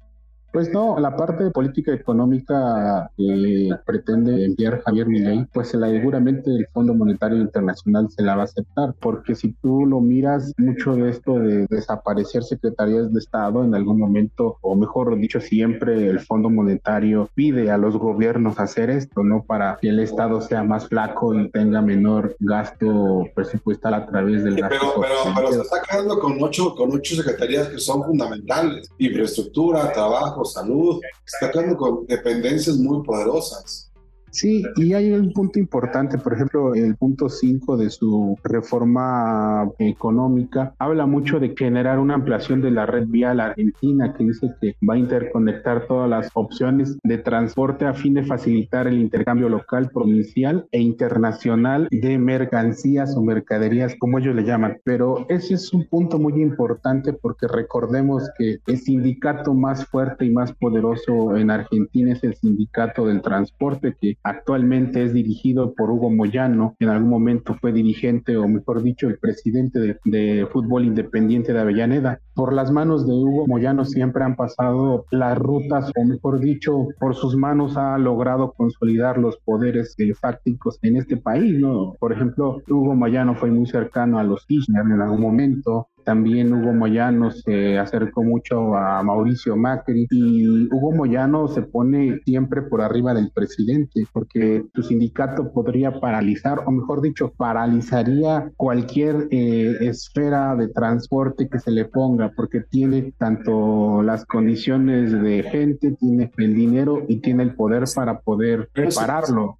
Pues 0.58 0.72
no, 0.72 0.98
la 0.98 1.16
parte 1.16 1.44
de 1.44 1.50
política 1.52 1.92
económica 1.92 3.12
que 3.16 3.70
pretende 3.86 4.44
enviar 4.44 4.82
Javier 4.82 5.06
Milei, 5.06 5.46
pues 5.52 5.68
seguramente 5.68 6.50
el 6.50 6.66
Fondo 6.72 6.94
Monetario 6.94 7.38
Internacional 7.38 8.10
se 8.10 8.24
la 8.24 8.34
va 8.34 8.40
a 8.40 8.46
aceptar, 8.46 8.92
porque 8.98 9.36
si 9.36 9.52
tú 9.52 9.86
lo 9.86 10.00
miras, 10.00 10.52
mucho 10.58 10.96
de 10.96 11.10
esto 11.10 11.38
de 11.38 11.68
desaparecer 11.70 12.42
secretarías 12.42 13.12
de 13.12 13.20
Estado 13.20 13.62
en 13.62 13.72
algún 13.72 14.00
momento, 14.00 14.56
o 14.60 14.74
mejor 14.74 15.16
dicho, 15.16 15.40
siempre 15.40 16.08
el 16.08 16.18
Fondo 16.18 16.50
Monetario 16.50 17.30
pide 17.36 17.70
a 17.70 17.78
los 17.78 17.96
gobiernos 17.96 18.58
hacer 18.58 18.90
esto, 18.90 19.22
¿no? 19.22 19.44
Para 19.44 19.78
que 19.80 19.90
el 19.90 20.00
Estado 20.00 20.40
sea 20.40 20.64
más 20.64 20.88
flaco 20.88 21.34
y 21.34 21.48
tenga 21.50 21.82
menor 21.82 22.34
gasto 22.40 23.28
presupuestal 23.32 23.94
a 23.94 24.06
través 24.06 24.42
del 24.42 24.56
gasto. 24.56 24.76
Pero, 24.76 25.22
pero, 25.24 25.34
pero 25.36 25.52
se 25.52 25.60
está 25.60 25.76
quedando 25.88 26.18
con 26.18 26.36
ocho, 26.42 26.74
con 26.74 26.90
ocho 26.90 27.14
secretarías 27.14 27.68
que 27.68 27.78
son 27.78 28.02
fundamentales, 28.02 28.90
infraestructura, 28.98 29.92
trabajo 29.92 30.47
salud, 30.48 31.00
está 31.24 31.50
con 31.76 32.06
dependencias 32.06 32.76
muy 32.76 33.04
poderosas. 33.04 33.87
Sí, 34.30 34.62
y 34.76 34.92
hay 34.92 35.12
un 35.12 35.32
punto 35.32 35.58
importante, 35.58 36.18
por 36.18 36.34
ejemplo, 36.34 36.74
el 36.74 36.96
punto 36.96 37.28
5 37.28 37.76
de 37.76 37.90
su 37.90 38.38
reforma 38.44 39.70
económica 39.78 40.74
habla 40.78 41.06
mucho 41.06 41.40
de 41.40 41.54
generar 41.56 41.98
una 41.98 42.14
ampliación 42.14 42.60
de 42.60 42.70
la 42.70 42.86
red 42.86 43.06
vial 43.06 43.40
argentina, 43.40 44.14
que 44.14 44.24
dice 44.24 44.54
que 44.60 44.76
va 44.88 44.94
a 44.94 44.98
interconectar 44.98 45.86
todas 45.86 46.08
las 46.08 46.30
opciones 46.34 46.98
de 47.02 47.18
transporte 47.18 47.86
a 47.86 47.94
fin 47.94 48.14
de 48.14 48.24
facilitar 48.24 48.86
el 48.86 48.98
intercambio 48.98 49.48
local, 49.48 49.90
provincial 49.92 50.66
e 50.72 50.80
internacional 50.80 51.88
de 51.90 52.18
mercancías 52.18 53.16
o 53.16 53.22
mercaderías, 53.22 53.96
como 53.98 54.18
ellos 54.18 54.34
le 54.34 54.44
llaman. 54.44 54.78
Pero 54.84 55.26
ese 55.28 55.54
es 55.54 55.72
un 55.72 55.86
punto 55.86 56.18
muy 56.18 56.40
importante 56.40 57.12
porque 57.12 57.46
recordemos 57.46 58.28
que 58.38 58.58
el 58.66 58.78
sindicato 58.78 59.54
más 59.54 59.86
fuerte 59.86 60.24
y 60.26 60.30
más 60.30 60.52
poderoso 60.52 61.36
en 61.36 61.50
Argentina 61.50 62.12
es 62.12 62.22
el 62.24 62.34
sindicato 62.34 63.06
del 63.06 63.22
transporte, 63.22 63.96
que 64.00 64.16
Actualmente 64.28 65.02
es 65.02 65.14
dirigido 65.14 65.72
por 65.72 65.90
Hugo 65.90 66.10
Moyano, 66.10 66.76
en 66.80 66.90
algún 66.90 67.08
momento 67.08 67.54
fue 67.54 67.72
dirigente 67.72 68.36
o 68.36 68.46
mejor 68.46 68.82
dicho 68.82 69.08
el 69.08 69.18
presidente 69.18 69.98
de, 70.04 70.46
fútbol 70.52 70.84
independiente 70.84 71.54
de 71.54 71.60
Avellaneda. 71.60 72.20
Por 72.34 72.52
las 72.52 72.70
manos 72.70 73.06
de 73.06 73.14
Hugo 73.14 73.46
Moyano 73.46 73.86
siempre 73.86 74.22
han 74.24 74.36
pasado 74.36 75.06
las 75.10 75.38
rutas 75.38 75.90
o 75.96 76.04
mejor 76.04 76.40
dicho 76.40 76.88
por 77.00 77.14
sus 77.14 77.36
manos 77.36 77.78
ha 77.78 77.96
logrado 77.96 78.52
consolidar 78.52 79.16
los 79.16 79.38
poderes 79.38 79.94
eh, 79.96 80.12
fácticos 80.12 80.78
en 80.82 80.96
este 80.96 81.16
país. 81.16 81.64
Por 81.98 82.12
ejemplo, 82.12 82.60
Hugo 82.68 82.94
Moyano 82.94 83.34
fue 83.34 83.50
muy 83.50 83.66
cercano 83.66 84.18
a 84.18 84.24
los 84.24 84.44
Kirchner 84.44 84.82
en 84.82 85.00
algún 85.00 85.22
momento, 85.22 85.88
también 86.08 86.54
Hugo 86.54 86.72
Moyano 86.72 87.30
se 87.30 87.76
acercó 87.76 88.24
mucho 88.24 88.74
a 88.74 89.02
Mauricio 89.02 89.56
Macri 89.56 90.06
y 90.10 90.66
Hugo 90.72 90.92
Moyano 90.92 91.48
se 91.48 91.60
pone 91.60 92.20
siempre 92.24 92.62
por 92.62 92.80
arriba 92.80 93.12
del 93.12 93.30
presidente 93.30 94.06
porque 94.10 94.64
tu 94.72 94.82
sindicato 94.82 95.52
podría 95.52 96.00
paralizar, 96.00 96.60
o 96.64 96.70
mejor 96.70 97.02
dicho, 97.02 97.34
paralizaría 97.36 98.50
cualquier 98.56 99.28
eh, 99.30 99.76
esfera 99.82 100.56
de 100.56 100.68
transporte 100.68 101.46
que 101.46 101.58
se 101.58 101.72
le 101.72 101.84
ponga 101.84 102.32
porque 102.34 102.62
tiene 102.62 103.12
tanto 103.18 104.02
las 104.02 104.24
condiciones 104.24 105.12
de 105.12 105.42
gente, 105.42 105.90
tiene 105.90 106.32
el 106.38 106.54
dinero 106.54 107.02
y 107.06 107.20
tiene 107.20 107.42
el 107.42 107.54
poder 107.54 107.84
para 107.94 108.20
poder 108.20 108.70
prepararlo. 108.72 109.57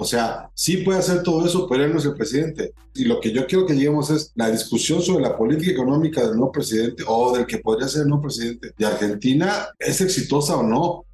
O 0.00 0.04
sea, 0.04 0.48
sí 0.54 0.76
puede 0.78 1.00
hacer 1.00 1.24
todo 1.24 1.44
eso, 1.44 1.66
pero 1.68 1.84
él 1.84 1.92
no 1.92 1.98
es 1.98 2.04
el 2.04 2.14
presidente. 2.14 2.72
Y 2.94 3.04
lo 3.04 3.20
que 3.20 3.32
yo 3.32 3.48
quiero 3.48 3.66
que 3.66 3.74
lleguemos 3.74 4.10
es 4.10 4.30
la 4.36 4.48
discusión 4.48 5.02
sobre 5.02 5.24
la 5.24 5.36
política 5.36 5.72
económica 5.72 6.24
del 6.24 6.38
no 6.38 6.52
presidente 6.52 7.02
o 7.04 7.36
del 7.36 7.46
que 7.46 7.58
podría 7.58 7.88
ser 7.88 8.02
el 8.02 8.08
no 8.08 8.20
presidente 8.20 8.70
de 8.78 8.86
Argentina, 8.86 9.66
¿es 9.76 10.00
exitosa 10.00 10.56
o 10.56 10.62
no? 10.62 11.04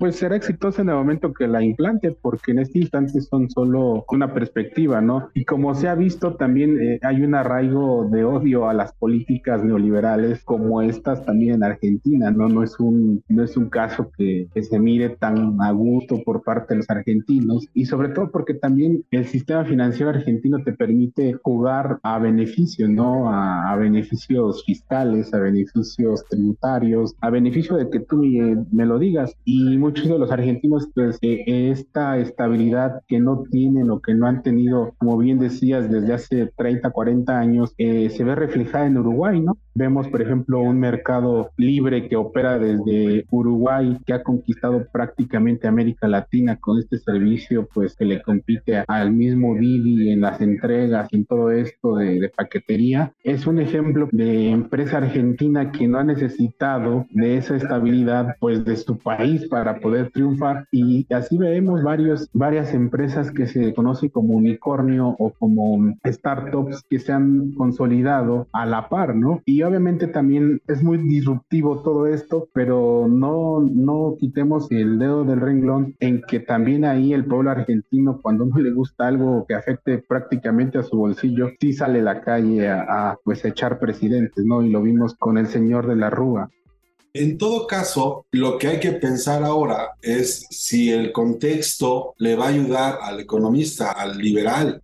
Pues 0.00 0.16
será 0.16 0.34
exitosa 0.34 0.80
en 0.80 0.88
el 0.88 0.94
momento 0.94 1.34
que 1.34 1.46
la 1.46 1.62
implante, 1.62 2.10
porque 2.10 2.52
en 2.52 2.60
este 2.60 2.78
instante 2.78 3.20
son 3.20 3.50
solo 3.50 4.06
una 4.08 4.32
perspectiva, 4.32 5.02
¿no? 5.02 5.28
Y 5.34 5.44
como 5.44 5.74
se 5.74 5.88
ha 5.88 5.94
visto, 5.94 6.36
también 6.36 6.80
eh, 6.80 6.98
hay 7.02 7.20
un 7.20 7.34
arraigo 7.34 8.08
de 8.10 8.24
odio 8.24 8.66
a 8.66 8.72
las 8.72 8.94
políticas 8.94 9.62
neoliberales 9.62 10.42
como 10.42 10.80
estas 10.80 11.26
también 11.26 11.56
en 11.56 11.64
Argentina, 11.64 12.30
¿no? 12.30 12.48
No 12.48 12.62
es 12.62 12.80
un, 12.80 13.22
no 13.28 13.44
es 13.44 13.58
un 13.58 13.68
caso 13.68 14.10
que, 14.16 14.48
se 14.60 14.78
mire 14.78 15.10
tan 15.10 15.60
a 15.60 15.70
gusto 15.72 16.22
por 16.24 16.42
parte 16.42 16.74
de 16.74 16.78
los 16.78 16.90
argentinos 16.90 17.66
y 17.74 17.84
sobre 17.84 18.10
todo 18.10 18.30
porque 18.30 18.54
también 18.54 19.04
el 19.10 19.26
sistema 19.26 19.64
financiero 19.64 20.10
argentino 20.10 20.62
te 20.62 20.72
permite 20.72 21.34
jugar 21.42 21.98
a 22.02 22.18
beneficio, 22.18 22.88
¿no? 22.88 23.30
A, 23.30 23.76
beneficios 23.76 24.64
fiscales, 24.64 25.32
a 25.34 25.38
beneficios 25.38 26.24
tributarios, 26.28 27.14
a 27.20 27.30
beneficio 27.30 27.76
de 27.76 27.90
que 27.90 28.00
tú 28.00 28.18
me, 28.18 28.64
me 28.70 28.86
lo 28.86 28.98
digas 28.98 29.34
y 29.44 29.76
muchos 29.90 30.08
de 30.08 30.18
los 30.20 30.30
argentinos, 30.30 30.88
pues 30.94 31.18
eh, 31.20 31.70
esta 31.72 32.16
estabilidad 32.18 33.02
que 33.08 33.18
no 33.18 33.42
tienen 33.50 33.90
o 33.90 34.00
que 34.00 34.14
no 34.14 34.28
han 34.28 34.42
tenido, 34.44 34.94
como 34.98 35.18
bien 35.18 35.40
decías, 35.40 35.90
desde 35.90 36.12
hace 36.12 36.46
30, 36.56 36.90
40 36.90 37.36
años, 37.36 37.74
eh, 37.76 38.08
se 38.10 38.22
ve 38.22 38.36
reflejada 38.36 38.86
en 38.86 38.98
Uruguay, 38.98 39.40
¿no? 39.40 39.58
Vemos, 39.74 40.08
por 40.08 40.22
ejemplo, 40.22 40.60
un 40.60 40.78
mercado 40.78 41.50
libre 41.56 42.08
que 42.08 42.16
opera 42.16 42.58
desde 42.58 43.24
Uruguay, 43.30 43.98
que 44.06 44.12
ha 44.12 44.22
conquistado 44.22 44.86
prácticamente 44.92 45.68
América 45.68 46.08
Latina 46.08 46.56
con 46.56 46.78
este 46.78 46.98
servicio, 46.98 47.68
pues 47.72 47.94
que 47.94 48.04
le 48.04 48.22
compite 48.22 48.84
al 48.86 49.12
mismo 49.12 49.54
Didi 49.54 50.10
en 50.10 50.20
las 50.20 50.40
entregas, 50.40 51.12
en 51.12 51.24
todo 51.24 51.50
esto 51.50 51.96
de, 51.96 52.20
de 52.20 52.28
paquetería. 52.28 53.12
Es 53.22 53.46
un 53.46 53.60
ejemplo 53.60 54.08
de 54.12 54.50
empresa 54.50 54.98
argentina 54.98 55.70
que 55.72 55.86
no 55.86 55.98
ha 55.98 56.04
necesitado 56.04 57.06
de 57.10 57.36
esa 57.36 57.56
estabilidad, 57.56 58.36
pues 58.40 58.64
de 58.64 58.76
su 58.76 58.98
país 58.98 59.46
para 59.48 59.78
poder 59.78 60.10
triunfar 60.10 60.66
y 60.70 61.06
así 61.12 61.38
vemos 61.38 61.82
varios, 61.82 62.28
varias 62.32 62.74
empresas 62.74 63.30
que 63.30 63.46
se 63.46 63.74
conocen 63.74 64.10
como 64.10 64.34
unicornio 64.34 65.16
o 65.18 65.30
como 65.30 65.94
startups 66.06 66.82
que 66.88 66.98
se 66.98 67.12
han 67.12 67.52
consolidado 67.52 68.48
a 68.52 68.66
la 68.66 68.88
par, 68.88 69.14
¿no? 69.14 69.42
Y 69.44 69.59
obviamente 69.62 70.06
también 70.06 70.60
es 70.66 70.82
muy 70.82 70.98
disruptivo 70.98 71.82
todo 71.82 72.06
esto, 72.06 72.48
pero 72.52 73.06
no, 73.08 73.60
no 73.60 74.16
quitemos 74.18 74.70
el 74.70 74.98
dedo 74.98 75.24
del 75.24 75.40
renglón 75.40 75.96
en 76.00 76.22
que 76.22 76.40
también 76.40 76.84
ahí 76.84 77.12
el 77.12 77.24
pueblo 77.24 77.50
argentino 77.50 78.20
cuando 78.22 78.46
no 78.46 78.58
le 78.58 78.72
gusta 78.72 79.06
algo 79.08 79.44
que 79.46 79.54
afecte 79.54 79.98
prácticamente 79.98 80.78
a 80.78 80.82
su 80.82 80.96
bolsillo, 80.96 81.50
sí 81.60 81.72
sale 81.72 82.00
a 82.00 82.04
la 82.04 82.20
calle 82.20 82.68
a, 82.68 83.10
a 83.10 83.18
pues 83.24 83.44
echar 83.44 83.78
presidentes, 83.78 84.44
¿no? 84.44 84.62
Y 84.62 84.70
lo 84.70 84.82
vimos 84.82 85.14
con 85.14 85.38
el 85.38 85.46
señor 85.46 85.86
de 85.86 85.96
la 85.96 86.10
Rúa. 86.10 86.50
En 87.12 87.38
todo 87.38 87.66
caso, 87.66 88.26
lo 88.30 88.56
que 88.56 88.68
hay 88.68 88.78
que 88.78 88.92
pensar 88.92 89.42
ahora 89.42 89.90
es 90.00 90.46
si 90.50 90.92
el 90.92 91.10
contexto 91.10 92.14
le 92.18 92.36
va 92.36 92.46
a 92.46 92.50
ayudar 92.50 92.98
al 93.02 93.18
economista, 93.18 93.90
al 93.90 94.16
liberal, 94.18 94.80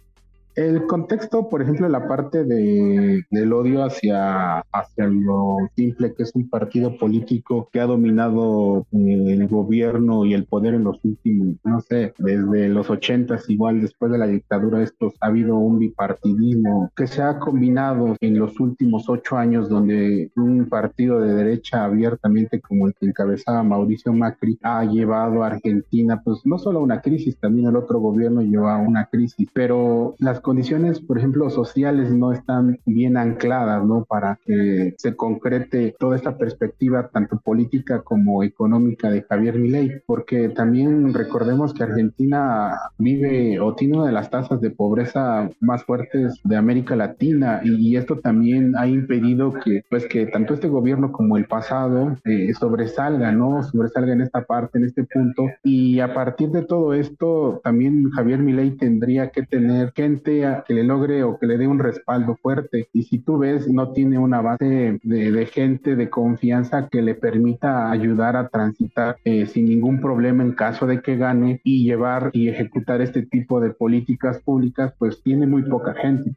el 0.57 0.87
contexto, 0.87 1.49
por 1.51 1.61
ejemplo, 1.61 1.87
la 1.89 2.09
parte 2.09 2.45
de, 2.45 3.23
del 3.31 3.53
odio 3.53 3.85
hacia, 3.85 4.61
hacia 4.73 5.07
lo 5.07 5.59
simple 5.77 6.15
que 6.15 6.23
es 6.23 6.35
un 6.35 6.49
partido 6.49 6.97
político 6.97 7.69
que 7.71 7.81
ha 7.81 7.87
dominado 7.87 8.87
eh, 8.93 9.33
el 9.33 9.47
gobierno 9.49 10.25
y 10.25 10.33
el 10.33 10.47
poder 10.47 10.75
en 10.75 10.85
los 10.85 10.99
últimos, 11.05 11.57
no 11.63 11.81
sé, 11.83 12.15
desde 12.19 12.69
los 12.69 12.89
ochentas, 12.89 13.49
igual 13.51 13.83
después 13.83 14.11
de 14.11 14.19
la 14.19 14.27
dictadura, 14.27 14.83
estos 14.83 15.15
ha 15.21 15.27
habido 15.27 15.57
un 15.57 15.79
bipartidismo 15.79 16.91
que 16.97 17.07
se 17.07 17.23
ha 17.23 17.39
combinado 17.39 18.17
en 18.21 18.39
los 18.39 18.59
últimos 18.59 19.09
ocho 19.11 19.37
años, 19.37 19.69
donde 19.69 20.31
un 20.37 20.67
partido 20.71 21.21
de 21.21 21.35
derecha 21.35 21.85
abiertamente 21.85 22.61
como 22.61 22.87
el 22.87 22.95
que 22.95 23.07
encabezaba 23.07 23.63
Mauricio 23.63 24.13
Macri 24.15 24.59
ha 24.63 24.85
llevado 24.85 25.43
a 25.43 25.49
Argentina, 25.49 26.23
pues 26.25 26.47
no 26.47 26.59
solo 26.59 26.79
a 26.79 26.83
una 26.83 27.03
crisis, 27.03 27.37
también 27.39 27.69
el 27.69 27.77
otro 27.77 28.01
gobierno 28.01 28.41
llevó 28.41 28.69
a 28.69 28.79
una 28.79 29.05
crisis, 29.07 29.49
pero 29.53 30.15
las 30.19 30.41
condiciones, 30.47 31.01
por 31.01 31.19
ejemplo, 31.19 31.51
sociales 31.51 32.13
no 32.13 32.31
están 32.31 32.79
bien 32.87 33.17
ancladas, 33.17 33.85
¿no? 33.85 34.05
Para 34.05 34.39
que 34.47 34.95
se 34.97 35.17
concrete 35.17 35.97
toda 35.99 36.15
esta 36.15 36.39
perspectiva, 36.39 37.09
tanto 37.09 37.41
política 37.41 38.03
como 38.03 38.45
económica 38.45 39.11
de 39.11 39.23
Javier 39.23 39.59
Milei, 39.59 40.03
porque 40.07 40.49
también 40.49 41.13
recordemos 41.13 41.75
que 41.75 41.83
Argentina 41.83 42.79
vive 42.97 43.59
o 43.59 43.75
tiene 43.75 43.97
una 43.97 44.07
de 44.07 44.13
las 44.13 44.31
tasas 44.31 44.61
de 44.61 44.71
pobreza 44.71 45.51
más 45.59 45.83
fuertes 45.83 46.41
de 46.45 46.57
América 46.57 46.95
Latina 46.95 47.61
y, 47.65 47.97
esto 47.97 48.21
también 48.21 48.77
ha 48.77 48.87
impedido 48.87 49.53
que, 49.53 49.83
pues, 49.89 50.05
que 50.07 50.27
tanto 50.27 50.55
este 50.55 50.69
gobierno 50.69 51.11
como 51.13 51.39
el 51.39 51.47
pasado 51.47 52.15
eh, 52.25 52.53
sobresalga, 52.55 53.33
¿no? 53.33 53.63
Sobresalga 53.65 54.13
en 54.13 54.21
esta 54.21 54.43
parte, 54.45 54.79
en 54.79 54.85
este 54.85 55.05
punto. 55.05 55.47
Y 55.65 55.99
a 56.01 56.13
partir 56.13 56.51
de 56.51 56.63
todo 56.63 56.93
esto, 56.93 57.61
también 57.65 58.11
Javier 58.11 58.41
Milei 58.41 58.77
tendría 58.77 59.31
que 59.31 59.43
tener 59.43 59.93
gente 59.97 60.36
que 60.67 60.75
le 60.75 60.85
logre 60.85 61.23
o 61.23 61.39
que 61.39 61.47
le 61.47 61.59
dé 61.59 61.67
un 61.67 61.79
respaldo 61.79 62.37
fuerte. 62.37 62.89
Y 62.93 63.05
si 63.05 63.19
tú 63.19 63.39
ves, 63.39 63.69
no 63.69 63.93
tiene 63.93 64.19
una 64.19 64.41
base 64.41 64.99
de, 65.03 65.47
gente 65.47 65.97
de 65.97 66.11
confianza 66.11 66.89
que 66.91 67.03
le 67.03 67.15
permita 67.15 67.91
ayudar 67.91 68.37
a 68.37 68.49
transitar 68.49 69.17
eh, 69.25 69.47
sin 69.47 69.67
ningún 69.67 70.01
problema 70.01 70.43
en 70.43 70.53
caso 70.53 70.87
de 70.87 71.01
que 71.01 71.17
gane 71.17 71.61
y 71.65 71.85
llevar 71.85 72.31
y 72.33 72.49
ejecutar 72.49 73.01
este 73.01 73.23
tipo 73.23 73.61
de 73.61 73.71
políticas 73.71 74.41
públicas, 74.41 74.93
pues 74.99 75.23
tiene 75.23 75.47
muy 75.47 75.63
poca 75.63 75.95
gente. 75.95 76.35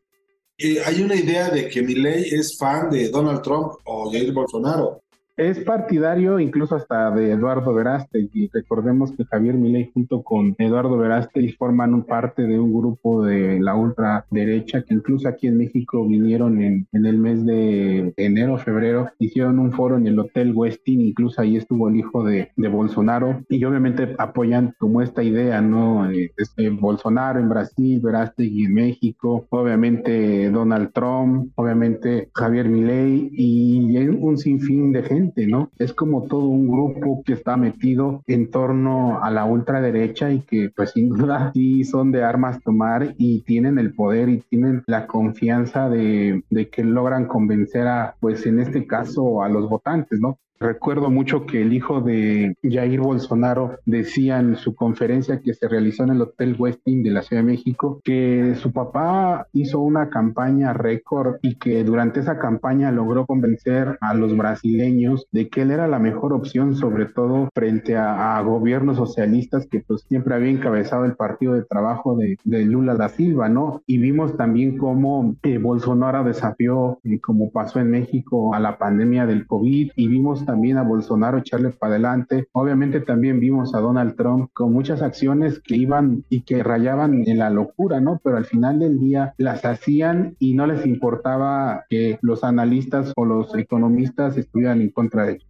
Eh, 0.57 0.79
hay 0.85 1.01
una 1.01 1.15
idea 1.15 1.49
de 1.49 1.69
que 1.69 1.81
Milei 1.81 2.33
es 2.33 2.57
fan 2.57 2.89
de 2.89 3.09
Donald 3.09 3.41
Trump 3.41 3.73
o 3.85 4.11
Jair 4.11 4.33
Bolsonaro. 4.33 5.01
Es 5.39 5.57
partidario 5.59 6.37
incluso 6.41 6.75
hasta 6.75 7.11
de 7.11 7.31
Eduardo 7.31 7.73
Verástegui. 7.73 8.49
Recordemos 8.53 9.13
que 9.13 9.23
Javier 9.23 9.55
Milei 9.55 9.89
junto 9.93 10.21
con 10.21 10.53
Eduardo 10.57 10.97
Verástegui 10.97 11.53
forman 11.53 11.93
un 11.93 12.03
parte 12.03 12.41
de 12.41 12.59
un 12.59 12.73
grupo 12.73 13.23
de 13.23 13.57
la 13.61 13.73
ultraderecha 13.73 14.81
que 14.81 14.95
incluso 14.95 15.29
aquí 15.29 15.47
en 15.47 15.57
México 15.57 16.05
vinieron 16.05 16.61
en, 16.61 16.87
el 16.91 17.17
mes 17.17 17.45
de 17.45 18.13
enero, 18.17 18.57
febrero, 18.57 19.11
hicieron 19.17 19.59
un 19.59 19.71
foro 19.71 19.95
en 19.95 20.07
el 20.07 20.19
Hotel 20.19 20.51
Westin, 20.53 20.99
incluso 20.99 21.41
ahí 21.41 21.55
estuvo 21.55 21.87
el 21.87 21.95
hijo 21.95 22.21
de, 22.25 22.51
Bolsonaro 22.57 23.41
y 23.47 23.63
obviamente 23.63 24.15
apoyan 24.17 24.75
como 24.77 25.01
esta 25.01 25.23
idea, 25.23 25.61
¿no? 25.61 26.09
Este, 26.35 26.69
Bolsonaro 26.69 27.39
en 27.39 27.47
Brasil, 27.47 28.01
Verástegui 28.01 28.65
en 28.65 28.73
México, 28.73 29.47
obviamente 29.51 30.51
Donald 30.51 30.91
Trump, 30.91 31.53
obviamente 31.55 32.29
Javier 32.35 32.67
Milei 32.67 33.29
y 33.31 33.97
un 33.99 34.37
sinfín 34.37 34.91
de 34.91 35.03
gente 35.03 35.28
¿no? 35.35 35.71
Es 35.77 35.93
como 35.93 36.23
todo 36.23 36.45
un 36.45 36.67
grupo 36.67 37.23
que 37.25 37.33
está 37.33 37.57
metido 37.57 38.23
en 38.27 38.51
torno 38.51 39.23
a 39.23 39.29
la 39.31 39.45
ultraderecha 39.45 40.31
y 40.31 40.41
que 40.41 40.69
pues 40.75 40.91
sin 40.91 41.09
duda 41.09 41.51
sí 41.53 41.83
son 41.83 42.11
de 42.11 42.23
armas 42.23 42.61
tomar 42.63 43.15
y 43.17 43.41
tienen 43.41 43.79
el 43.79 43.93
poder 43.93 44.29
y 44.29 44.41
tienen 44.49 44.83
la 44.87 45.07
confianza 45.07 45.89
de, 45.89 46.43
de 46.49 46.69
que 46.69 46.83
logran 46.83 47.25
convencer 47.25 47.87
a, 47.87 48.15
pues 48.19 48.45
en 48.45 48.59
este 48.59 48.85
caso, 48.87 49.43
a 49.43 49.49
los 49.49 49.69
votantes, 49.69 50.19
¿no? 50.19 50.39
Recuerdo 50.61 51.09
mucho 51.09 51.45
que 51.45 51.61
el 51.61 51.71
hijo 51.71 52.01
de 52.01 52.53
Jair 52.61 52.99
Bolsonaro 52.99 53.77
decía 53.85 54.39
en 54.39 54.57
su 54.57 54.75
conferencia 54.75 55.39
que 55.39 55.53
se 55.53 55.69
realizó 55.69 56.03
en 56.03 56.09
el 56.09 56.21
Hotel 56.21 56.57
Westin 56.59 57.01
de 57.01 57.11
la 57.11 57.21
Ciudad 57.21 57.43
de 57.43 57.47
México 57.47 58.01
que 58.03 58.55
su 58.55 58.73
papá 58.73 59.47
hizo 59.53 59.79
una 59.79 60.09
campaña 60.09 60.73
récord 60.73 61.37
y 61.41 61.55
que 61.55 61.85
durante 61.85 62.19
esa 62.19 62.39
campaña 62.39 62.91
logró 62.91 63.25
convencer 63.25 63.97
a 64.01 64.13
los 64.13 64.35
brasileños 64.35 65.27
de 65.31 65.47
que 65.47 65.61
él 65.61 65.71
era 65.71 65.87
la 65.87 65.97
mejor 65.97 66.33
opción, 66.33 66.75
sobre 66.75 67.05
todo 67.05 67.47
frente 67.55 67.95
a, 67.95 68.41
gobiernos 68.41 68.97
socialistas 68.97 69.67
que 69.67 69.81
pues 69.81 70.01
siempre 70.07 70.33
había 70.33 70.49
encabezado 70.49 71.05
el 71.05 71.15
partido 71.15 71.53
de 71.53 71.63
trabajo 71.63 72.17
de, 72.17 72.37
Lula 72.43 72.95
da 72.95 73.09
Silva, 73.09 73.47
¿no? 73.49 73.81
Y 73.85 73.97
vimos 73.97 74.35
también 74.35 74.77
cómo 74.77 75.35
eh, 75.43 75.57
Bolsonaro 75.57 76.23
desafió, 76.23 76.99
eh, 77.03 77.19
como 77.19 77.51
pasó 77.51 77.79
en 77.79 77.91
México, 77.91 78.53
a 78.53 78.59
la 78.59 78.77
pandemia 78.77 79.25
del 79.25 79.45
COVID 79.45 79.91
y 79.95 80.07
vimos 80.07 80.45
también 80.49 80.77
a 80.77 80.83
Bolsonaro 80.83 81.37
echarle 81.37 81.69
para 81.69 81.93
adelante. 81.93 82.47
Obviamente 82.53 83.01
también 83.01 83.39
vimos 83.39 83.75
a 83.75 83.79
Donald 83.79 84.15
Trump 84.15 84.49
con 84.51 84.73
muchas 84.73 85.03
acciones 85.03 85.59
que 85.59 85.75
iban 85.75 86.25
y 86.27 86.41
que 86.41 86.63
rayaban 86.63 87.23
en 87.27 87.37
la 87.37 87.51
locura, 87.51 88.01
¿no? 88.01 88.19
Pero 88.23 88.37
al 88.37 88.45
final 88.45 88.79
del 88.79 88.99
día 88.99 89.35
las 89.37 89.63
hacían 89.63 90.35
y 90.39 90.55
no 90.55 90.65
les 90.65 90.87
importaba 90.87 91.85
que 91.87 92.17
los 92.23 92.43
analistas 92.43 93.13
o 93.15 93.25
los 93.25 93.55
economistas 93.55 94.37
estuvieran 94.37 94.81
en 94.81 94.89
contra 94.89 95.25
de 95.27 95.33
ellos. 95.33 95.45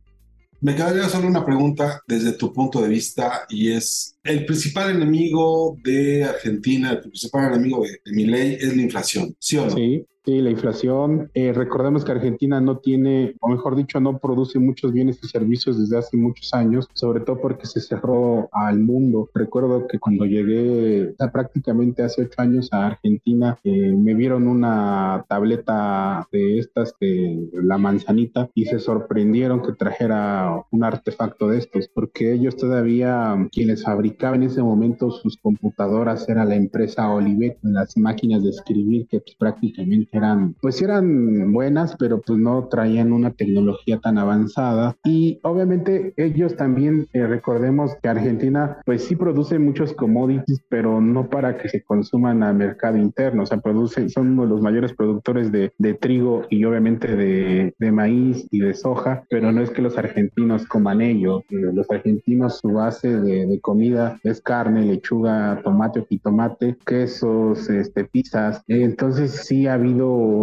Me 0.59 0.75
quedaría 0.75 1.07
solo 1.07 1.29
una 1.29 1.45
pregunta 1.45 2.01
desde 2.05 2.33
tu 2.33 2.51
punto 2.51 2.81
de 2.81 2.89
vista 2.89 3.45
y 3.47 3.71
es, 3.71 4.17
el 4.25 4.45
principal 4.45 4.93
enemigo 4.93 5.77
de 5.81 6.25
Argentina, 6.25 6.91
el 6.91 6.99
principal 6.99 7.53
enemigo 7.53 7.83
de, 7.83 8.01
de 8.03 8.11
mi 8.11 8.25
ley 8.25 8.57
es 8.59 8.75
la 8.75 8.81
inflación, 8.81 9.33
¿sí 9.39 9.55
o 9.55 9.65
no? 9.67 9.71
Sí. 9.71 10.05
Sí, 10.29 10.41
la 10.41 10.51
inflación. 10.51 11.31
Eh, 11.33 11.53
recordemos 11.53 12.05
que 12.05 12.11
Argentina 12.11 12.61
no 12.61 12.77
tiene, 12.77 13.33
o 13.41 13.49
mejor 13.49 13.75
dicho, 13.75 13.99
no 13.99 14.19
produce 14.19 14.59
muchos 14.59 14.93
bienes 14.93 15.19
y 15.23 15.27
servicios 15.27 15.79
desde 15.79 15.97
hace 15.97 16.17
muchos 16.17 16.53
años, 16.53 16.87
sobre 16.93 17.21
todo 17.21 17.41
porque 17.41 17.65
se 17.65 17.81
cerró 17.81 18.47
al 18.51 18.77
mundo. 18.77 19.27
Recuerdo 19.33 19.87
que 19.87 19.97
cuando 19.97 20.25
llegué 20.25 21.15
prácticamente 21.33 22.03
hace 22.03 22.25
ocho 22.25 22.35
años 22.43 22.69
a 22.71 22.85
Argentina, 22.85 23.57
eh, 23.63 23.91
me 23.91 24.13
vieron 24.13 24.47
una 24.47 25.25
tableta 25.27 26.27
de 26.31 26.59
estas 26.59 26.93
de 27.01 27.49
la 27.51 27.79
manzanita 27.79 28.51
y 28.53 28.65
se 28.65 28.77
sorprendieron 28.77 29.63
que 29.63 29.73
trajera 29.73 30.63
un 30.69 30.83
artefacto 30.83 31.47
de 31.47 31.57
estos, 31.57 31.87
porque 31.87 32.33
ellos 32.33 32.55
todavía, 32.55 33.49
quienes 33.51 33.83
fabricaban 33.83 34.43
en 34.43 34.49
ese 34.49 34.61
momento 34.61 35.09
sus 35.09 35.37
computadoras 35.37 36.29
era 36.29 36.45
la 36.45 36.55
empresa 36.55 37.09
Olivet, 37.09 37.57
las 37.63 37.97
máquinas 37.97 38.43
de 38.43 38.51
escribir 38.51 39.07
que 39.07 39.21
pues, 39.21 39.35
prácticamente 39.35 40.18
eran, 40.19 40.55
pues 40.61 40.81
eran 40.81 41.51
buenas, 41.51 41.95
pero 41.97 42.21
pues 42.21 42.37
no 42.37 42.67
traían 42.67 43.11
una 43.11 43.31
tecnología 43.31 43.99
tan 43.99 44.17
avanzada. 44.17 44.95
Y 45.03 45.39
obviamente 45.43 46.13
ellos 46.17 46.55
también, 46.55 47.07
eh, 47.13 47.25
recordemos 47.25 47.95
que 48.01 48.09
Argentina, 48.09 48.77
pues 48.85 49.03
sí 49.03 49.15
produce 49.15 49.57
muchos 49.59 49.93
commodities, 49.93 50.61
pero 50.69 51.01
no 51.01 51.29
para 51.29 51.57
que 51.57 51.69
se 51.69 51.81
consuman 51.81 52.43
a 52.43 52.53
mercado 52.53 52.97
interno, 52.97 53.43
o 53.43 53.45
sea, 53.45 53.59
producen, 53.59 54.09
son 54.09 54.31
uno 54.31 54.43
de 54.43 54.49
los 54.49 54.61
mayores 54.61 54.93
productores 54.93 55.51
de, 55.51 55.71
de 55.77 55.93
trigo 55.93 56.43
y 56.49 56.63
obviamente 56.65 57.15
de, 57.15 57.73
de, 57.77 57.91
maíz 57.91 58.47
y 58.51 58.59
de 58.59 58.73
soja, 58.73 59.23
pero 59.29 59.51
no 59.51 59.61
es 59.61 59.69
que 59.71 59.81
los 59.81 59.97
argentinos 59.97 60.65
coman 60.65 61.01
ello. 61.01 61.43
Eh, 61.49 61.71
los 61.73 61.89
argentinos, 61.89 62.59
su 62.59 62.69
base 62.73 63.19
de, 63.19 63.47
de 63.47 63.59
comida 63.59 64.19
es 64.23 64.41
carne, 64.41 64.85
lechuga, 64.85 65.61
tomate 65.63 65.99
o 66.01 66.05
jitomate, 66.05 66.77
quesos, 66.85 67.69
este, 67.69 68.05
pizzas. 68.05 68.63
Entonces 68.67 69.31
sí 69.45 69.67
ha 69.67 69.73
habido 69.73 69.98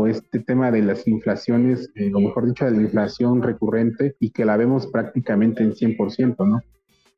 este 0.06 0.40
tema 0.40 0.70
de 0.70 0.82
las 0.82 1.06
inflaciones, 1.06 1.90
eh, 1.94 2.12
o 2.14 2.20
mejor 2.20 2.46
dicho, 2.46 2.64
de 2.64 2.72
la 2.72 2.82
inflación 2.82 3.42
recurrente 3.42 4.16
y 4.20 4.30
que 4.30 4.44
la 4.44 4.56
vemos 4.56 4.86
prácticamente 4.86 5.62
en 5.62 5.74
100%, 5.74 6.46
¿no? 6.46 6.60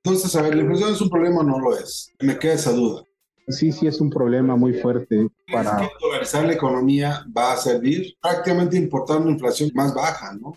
Entonces, 0.02 0.34
a 0.36 0.42
ver, 0.42 0.54
¿la 0.54 0.62
inflación 0.62 0.92
es 0.92 1.00
un 1.00 1.10
problema 1.10 1.40
o 1.40 1.42
no 1.42 1.58
lo 1.58 1.76
es? 1.76 2.12
Me 2.20 2.38
queda 2.38 2.54
esa 2.54 2.72
duda. 2.72 3.02
Sí, 3.48 3.72
sí, 3.72 3.86
es 3.86 4.00
un 4.00 4.10
problema 4.10 4.56
muy 4.56 4.74
fuerte 4.74 5.28
para... 5.50 5.82
¿Es 5.82 5.88
que 5.88 5.94
dolarizar 6.00 6.44
la 6.44 6.52
economía 6.52 7.24
va 7.36 7.52
a 7.52 7.56
servir? 7.56 8.14
Prácticamente 8.20 8.76
importar 8.76 9.18
una 9.18 9.30
inflación 9.30 9.70
más 9.74 9.94
baja, 9.94 10.34
¿no? 10.34 10.56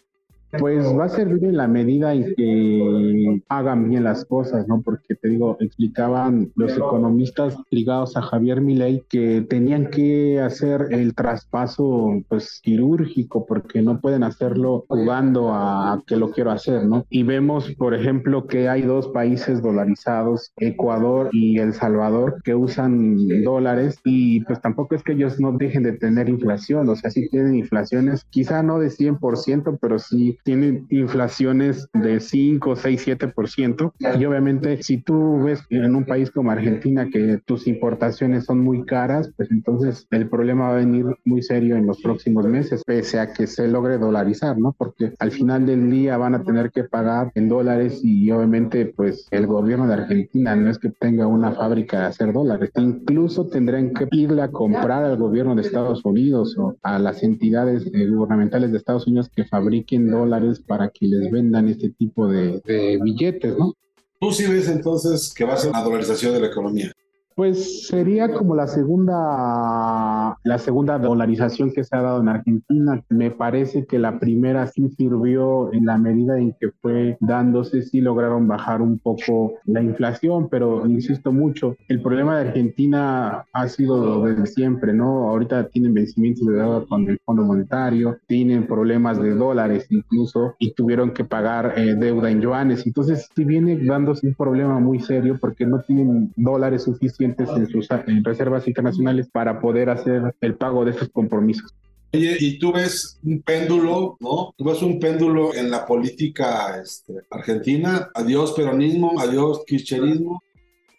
Pues 0.60 0.86
va 0.98 1.06
a 1.06 1.10
servir 1.10 1.46
en 1.46 1.58
la 1.58 1.68
medida 1.68 2.14
en 2.14 2.34
que 2.36 3.42
hagan 3.50 3.90
bien 3.90 4.04
las 4.04 4.26
cosas, 4.26 4.68
¿no? 4.68 4.82
Porque 4.82 5.16
te 5.16 5.30
digo, 5.30 5.58
explicaban 5.60 6.52
los 6.56 6.74
economistas 6.74 7.58
ligados 7.70 8.18
a 8.18 8.22
Javier 8.22 8.62
Milei 8.62 9.04
que 9.10 9.42
tenían 9.42 9.90
que 9.90 10.40
hacer 10.40 10.88
el 10.92 11.16
traspaso 11.16 12.22
pues 12.28 12.60
quirúrgico 12.64 13.46
porque 13.46 13.82
no 13.82 14.00
pueden 14.00 14.24
hacerlo 14.24 14.86
jugando 14.88 15.54
a 15.54 16.02
que 16.06 16.18
lo 16.18 16.32
quiero 16.32 16.52
hacer, 16.52 16.86
¿no? 16.86 17.06
Y 17.10 17.24
vemos, 17.24 17.72
por 17.76 17.94
ejemplo, 17.94 18.48
que 18.48 18.70
hay 18.70 18.82
dos 18.82 19.08
países 19.10 19.62
dolarizados, 19.62 20.52
Ecuador 20.58 21.30
y 21.32 21.60
El 21.60 21.74
Salvador, 21.74 22.42
que 22.44 22.56
usan 22.56 23.44
dólares 23.44 24.00
y 24.04 24.44
pues 24.46 24.62
tampoco 24.62 24.96
es 24.96 25.04
que 25.04 25.14
ellos 25.14 25.40
no 25.40 25.52
dejen 25.54 25.84
de 25.84 25.94
tener 25.94 26.30
inflación, 26.30 26.90
o 26.90 26.96
sea, 26.96 27.10
sí 27.10 27.30
tienen 27.30 27.56
inflaciones, 27.56 28.26
quizá 28.30 28.64
no 28.64 28.80
de 28.80 28.90
100%, 28.90 29.78
pero 29.82 30.00
sí 30.00 30.38
tienen 30.44 30.88
inflaciones 30.90 31.88
de 31.94 32.20
5, 32.20 32.76
6, 32.76 33.08
7%. 33.08 33.94
Y 34.20 34.26
obviamente, 34.26 34.82
si 34.84 34.98
tú 34.98 35.44
ves 35.44 35.64
en 35.70 35.96
un 35.96 36.06
país 36.06 36.32
como 36.32 36.52
Argentina 36.52 37.10
que 37.10 37.40
tus 37.46 37.68
importaciones 37.68 38.46
son 38.46 38.60
muy 38.60 38.86
caras, 38.86 39.32
pues 39.36 39.52
entonces 39.52 40.08
el 40.12 40.30
problema 40.30 40.70
va 40.70 40.74
a 40.74 40.78
venir 40.78 41.06
muy 41.26 41.42
serio 41.42 41.76
en 41.76 41.86
los 41.86 42.02
próximos 42.02 42.48
meses, 42.48 42.84
pese 42.86 43.20
a 43.20 43.34
que 43.34 43.48
se 43.48 43.68
logre 43.68 43.98
dolarizar, 43.98 44.58
¿no? 44.58 44.74
Porque 44.78 45.14
al 45.20 45.32
final 45.32 45.66
del 45.66 45.90
día 45.90 46.18
van 46.18 46.36
a 46.36 46.44
tener 46.44 46.72
que 46.72 46.84
pagar 46.84 47.32
en 47.36 47.50
dólares 47.50 48.02
y 48.04 48.32
obviamente, 48.32 48.86
pues 48.86 49.28
el 49.32 49.48
gobierno 49.48 49.88
de 49.88 49.94
Argentina 49.94 50.56
no 50.56 50.70
es 50.70 50.80
que 50.80 50.90
tenga 50.90 51.28
una 51.28 51.52
fábrica 51.52 52.00
de 52.00 52.06
hacer 52.06 52.34
dólares, 52.34 52.72
incluso 52.78 53.48
tendrán 53.48 53.94
que 53.94 54.08
irle 54.12 54.42
a 54.42 54.52
comprar 54.52 55.04
al 55.04 55.18
gobierno 55.18 55.56
de 55.56 55.62
Estados 55.62 56.04
Unidos 56.06 56.58
o 56.58 56.76
a 56.82 57.00
las 57.00 57.24
entidades 57.24 57.90
gubernamentales 57.92 58.72
de 58.72 58.78
Estados 58.78 59.08
Unidos 59.08 59.30
que 59.30 59.46
fabriquen 59.46 60.10
dólares 60.10 60.31
para 60.68 60.90
que 60.90 61.06
les 61.06 61.32
vendan 61.32 61.68
este 61.68 61.90
tipo 61.90 62.28
de, 62.28 62.62
billetes, 63.02 63.58
¿no? 63.58 63.74
Tú 64.20 64.32
sí 64.32 64.46
ves 64.46 64.68
entonces 64.68 65.34
que 65.34 65.44
va 65.44 65.54
a 65.54 65.58
ser 65.58 65.72
la 65.72 65.84
dolarización 65.84 66.34
de 66.34 66.42
la 66.42 66.48
economía. 66.48 66.92
Pues 67.36 67.88
sería 67.88 68.34
como 68.34 68.56
la 68.56 68.68
segunda, 68.68 70.38
la 70.44 70.58
segunda 70.58 71.00
dolarización 71.00 71.72
que 71.72 71.84
se 71.84 71.96
ha 71.96 72.02
dado 72.02 72.22
en 72.22 72.30
Argentina. 72.30 73.04
Me 73.10 73.32
parece 73.32 73.86
que 73.86 74.00
la 74.00 74.20
primera 74.20 74.68
sí 74.68 74.90
sirvió 74.90 75.72
en 75.74 75.86
la 75.86 75.98
medida 75.98 76.38
en 76.38 76.54
que 76.60 76.72
fue 76.82 77.18
dándose, 77.22 77.84
sí 77.84 78.02
lograron 78.02 78.48
bajar 78.48 78.82
un 78.82 79.00
poco 79.00 79.54
la 79.66 79.82
inflación, 79.82 80.50
pero 80.50 80.86
insisto 80.88 81.32
mucho, 81.32 81.76
el 81.88 82.02
problema 82.02 82.38
de 82.38 82.50
Argentina 82.50 83.46
ha 83.54 83.68
sido 83.70 84.26
desde 84.26 84.46
siempre, 84.48 84.94
¿no? 84.94 85.30
Ahorita 85.30 85.70
tienen 85.70 85.94
vencimientos 85.94 86.46
de 86.48 86.56
deuda 86.56 86.86
con 86.88 87.08
el 87.08 87.20
Fondo 87.26 87.44
Monetario, 87.44 88.18
tienen 88.28 88.68
problemas 88.68 89.22
de 89.22 89.34
dólares 89.34 89.88
incluso 89.90 90.56
y 90.60 90.74
tuvieron 90.74 91.12
que 91.12 91.24
pagar 91.24 91.74
eh, 91.78 91.96
deuda 91.96 92.30
en 92.30 92.42
yuanes. 92.42 92.86
Entonces, 92.86 93.30
sí 93.36 93.46
viene 93.46 93.78
dándose 93.86 94.28
un 94.28 94.36
problema 94.36 94.80
muy 94.80 95.00
serio 95.00 95.38
porque 95.40 95.66
no 95.66 95.82
tienen 95.82 96.34
dólares 96.36 96.84
suficientes 96.84 97.21
en 97.26 97.68
sus 97.68 97.88
reservas 98.24 98.68
internacionales 98.68 99.28
para 99.32 99.60
poder 99.60 99.90
hacer 99.90 100.36
el 100.42 100.56
pago 100.56 100.86
de 100.86 100.92
esos 100.92 101.10
compromisos. 101.10 101.74
Oye, 102.14 102.36
y 102.40 102.60
tú 102.60 102.74
ves 102.74 103.20
un 103.24 103.42
péndulo, 103.42 104.18
¿no? 104.20 104.54
Tú 104.58 104.66
ves 104.66 104.82
un 104.82 105.00
péndulo 105.00 105.54
en 105.54 105.72
la 105.72 105.86
política 105.86 106.78
este, 106.82 107.14
argentina. 107.30 108.10
Adiós 108.14 108.52
peronismo, 108.52 109.18
adiós 109.18 109.64
kirchnerismo. 109.66 110.44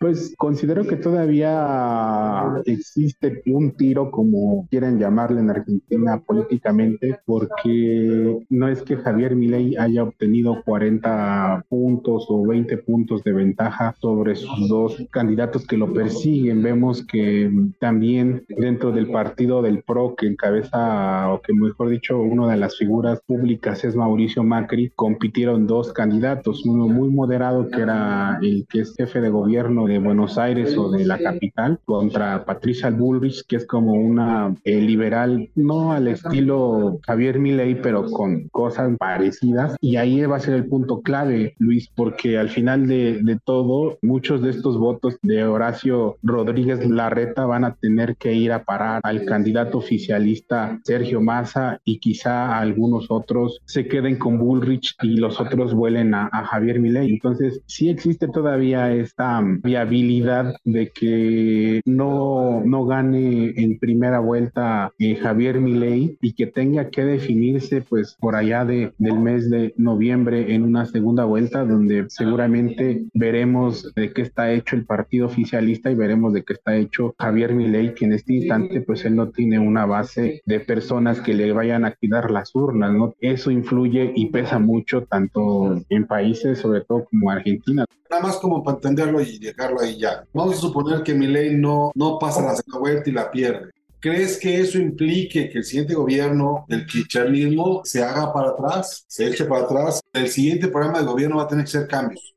Pues 0.03 0.35
considero 0.37 0.85
que 0.85 0.97
todavía 0.97 2.61
existe 2.65 3.41
un 3.47 3.71
tiro, 3.77 4.11
como 4.11 4.67
quieran 4.69 4.99
llamarle 4.99 5.39
en 5.39 5.51
Argentina 5.51 6.21
políticamente, 6.27 7.21
porque 7.25 8.45
no 8.51 8.67
es 8.67 8.83
que 8.83 8.97
Javier 8.97 9.37
Milei 9.37 9.77
haya 9.77 10.03
obtenido 10.03 10.61
40 10.65 11.67
puntos 11.69 12.27
o 12.29 12.45
20 12.45 12.79
puntos 12.79 13.23
de 13.23 13.33
ventaja 13.33 13.95
sobre 14.01 14.35
sus 14.35 14.69
dos 14.69 15.01
candidatos 15.13 15.69
que 15.69 15.77
lo 15.77 15.93
persiguen. 15.93 16.65
Vemos 16.65 17.07
que 17.07 17.49
también 17.79 18.45
dentro 18.49 18.91
del 18.91 19.09
partido 19.09 19.63
del 19.63 19.85
PRO 19.85 20.17
que 20.17 20.27
encabeza, 20.27 21.33
o 21.33 21.41
que 21.43 21.53
mejor 21.55 21.91
dicho, 21.91 22.21
una 22.21 22.51
de 22.51 22.57
las 22.57 22.77
figuras 22.77 23.21
públicas 23.25 23.85
es 23.85 23.95
Mauricio 23.95 24.43
Macri, 24.43 24.91
compitieron 24.97 25.69
dos 25.69 25.93
candidatos, 25.93 26.67
uno 26.67 26.89
muy 26.89 27.09
moderado 27.09 27.69
que 27.69 27.83
era 27.83 28.41
el 28.43 28.67
que 28.69 28.81
es 28.81 28.97
jefe 28.97 29.21
de 29.21 29.31
gobierno 29.31 29.87
de 29.87 29.92
Buenos 29.99 30.39
Aires 30.39 30.77
o 30.77 30.91
de 30.91 31.05
la 31.05 31.19
capital 31.19 31.79
contra 31.85 32.45
Patricia 32.45 32.91
Bullrich, 32.91 33.45
que 33.47 33.57
es 33.57 33.67
como 33.67 33.93
una 33.93 34.55
eh, 34.65 34.81
liberal, 34.81 35.51
no 35.55 35.93
al 35.93 36.09
estilo 36.09 36.99
Javier 37.07 37.39
Milei, 37.39 37.81
pero 37.81 38.07
con 38.11 38.49
cosas 38.49 38.97
parecidas. 38.99 39.77
Y 39.81 39.97
ahí 39.97 40.21
va 40.23 40.37
a 40.37 40.41
ser 40.41 40.55
el 40.55 40.67
punto 40.67 41.03
clave, 41.03 41.55
Luis, 41.59 41.89
porque 41.95 42.39
al 42.39 42.49
final 42.49 42.87
de, 42.87 43.21
de 43.23 43.39
todo, 43.45 43.99
muchos 44.03 44.43
de 44.43 44.51
estos 44.51 44.79
votos 44.79 45.19
de 45.23 45.45
Horacio 45.45 46.17
Rodríguez 46.23 46.89
Larreta 46.89 47.47
van 47.47 47.65
a 47.65 47.75
tener 47.75 48.17
que 48.17 48.35
ir 48.35 48.53
a 48.53 48.65
parar 48.65 49.01
al 49.05 49.25
candidato 49.25 49.79
oficialista 49.79 50.79
Sergio 50.85 51.21
Massa 51.21 51.81
y 51.85 51.99
quizá 51.99 52.59
algunos 52.59 53.11
otros 53.11 53.61
se 53.65 53.87
queden 53.87 54.17
con 54.17 54.39
Bullrich 54.39 54.95
y 55.03 55.17
los 55.17 55.41
otros 55.41 55.75
vuelen 55.75 56.15
a, 56.15 56.29
a 56.33 56.45
Javier 56.45 56.81
Milei. 56.81 57.11
Entonces, 57.11 57.61
sí 57.67 57.89
existe 57.89 58.29
todavía 58.29 58.93
esta 58.93 59.43
vía 59.63 59.82
viabilidad 59.85 60.55
de 60.65 60.91
que 60.91 61.81
no, 61.85 62.63
no 62.65 62.87
gane 62.87 63.53
en 63.57 63.79
primera 63.79 64.21
vuelta 64.21 64.93
eh, 64.99 65.17
Javier 65.17 65.61
Milei 65.61 66.17
y 66.21 66.33
que 66.35 66.47
tenga 66.47 66.91
que 66.91 67.05
definirse 67.05 67.83
pues 67.83 68.17
por 68.21 68.37
allá 68.37 68.65
de, 68.65 68.93
del 68.99 69.19
mes 69.19 69.51
de 69.51 69.75
noviembre 69.77 70.55
en 70.55 70.63
una 70.63 70.87
segunda 70.87 71.25
vuelta 71.25 71.65
donde 71.65 72.07
seguramente 72.09 73.05
veremos 73.13 73.93
de 73.95 74.13
qué 74.13 74.23
está 74.23 74.53
hecho 74.53 74.77
el 74.77 74.85
partido 74.85 75.27
oficialista 75.27 75.91
y 75.91 75.95
veremos 75.95 76.33
de 76.33 76.45
qué 76.45 76.55
está 76.55 76.77
hecho 76.77 77.15
Javier 77.19 77.55
Milei 77.55 77.95
que 77.95 78.05
en 78.05 78.13
este 78.13 78.35
instante 78.35 78.81
pues 78.81 79.05
él 79.05 79.17
no 79.17 79.31
tiene 79.31 79.59
una 79.59 79.87
base 79.87 80.43
de 80.47 80.61
personas 80.61 81.21
que 81.21 81.35
le 81.35 81.53
vayan 81.53 81.85
a 81.85 81.95
cuidar 81.95 82.31
las 82.31 82.55
urnas, 82.55 82.93
¿no? 82.93 83.15
Eso 83.21 83.51
influye 83.51 84.13
y 84.15 84.27
pesa 84.27 84.59
mucho 84.59 85.03
tanto 85.03 85.81
en 85.89 86.07
países 86.07 86.59
sobre 86.59 86.83
todo 86.83 87.05
como 87.05 87.31
Argentina. 87.31 87.85
Nada 88.13 88.25
más 88.25 88.37
como 88.37 88.63
para 88.63 88.77
entenderlo 88.77 89.23
y 89.23 89.39
dejar 89.39 89.75
ahí 89.81 89.99
ya. 89.99 90.23
Vamos 90.35 90.59
a 90.59 90.61
suponer 90.61 91.03
que 91.03 91.15
mi 91.15 91.27
ley 91.27 91.57
no, 91.57 91.93
no 91.95 92.19
pasa 92.19 92.43
la 92.43 92.55
segunda 92.55 92.79
vuelta 92.79 93.09
y 93.09 93.13
la 93.15 93.31
pierde. 93.31 93.71
¿Crees 94.01 94.39
que 94.39 94.61
eso 94.61 94.79
implique 94.79 95.49
que 95.49 95.57
el 95.57 95.65
siguiente 95.65 95.95
gobierno 95.95 96.67
del 96.69 96.85
kirchnerismo 96.85 97.81
se 97.85 98.05
haga 98.05 98.31
para 98.31 98.51
atrás, 98.51 99.07
se 99.09 99.29
eche 99.29 99.47
para 99.47 99.65
atrás? 99.65 100.03
El 100.13 100.29
siguiente 100.29 100.69
programa 100.69 100.99
de 100.99 101.07
gobierno 101.07 101.39
va 101.39 101.45
a 101.45 101.49
tener 101.49 101.65
que 101.65 101.71
ser 101.71 101.89
cambios. 101.89 102.35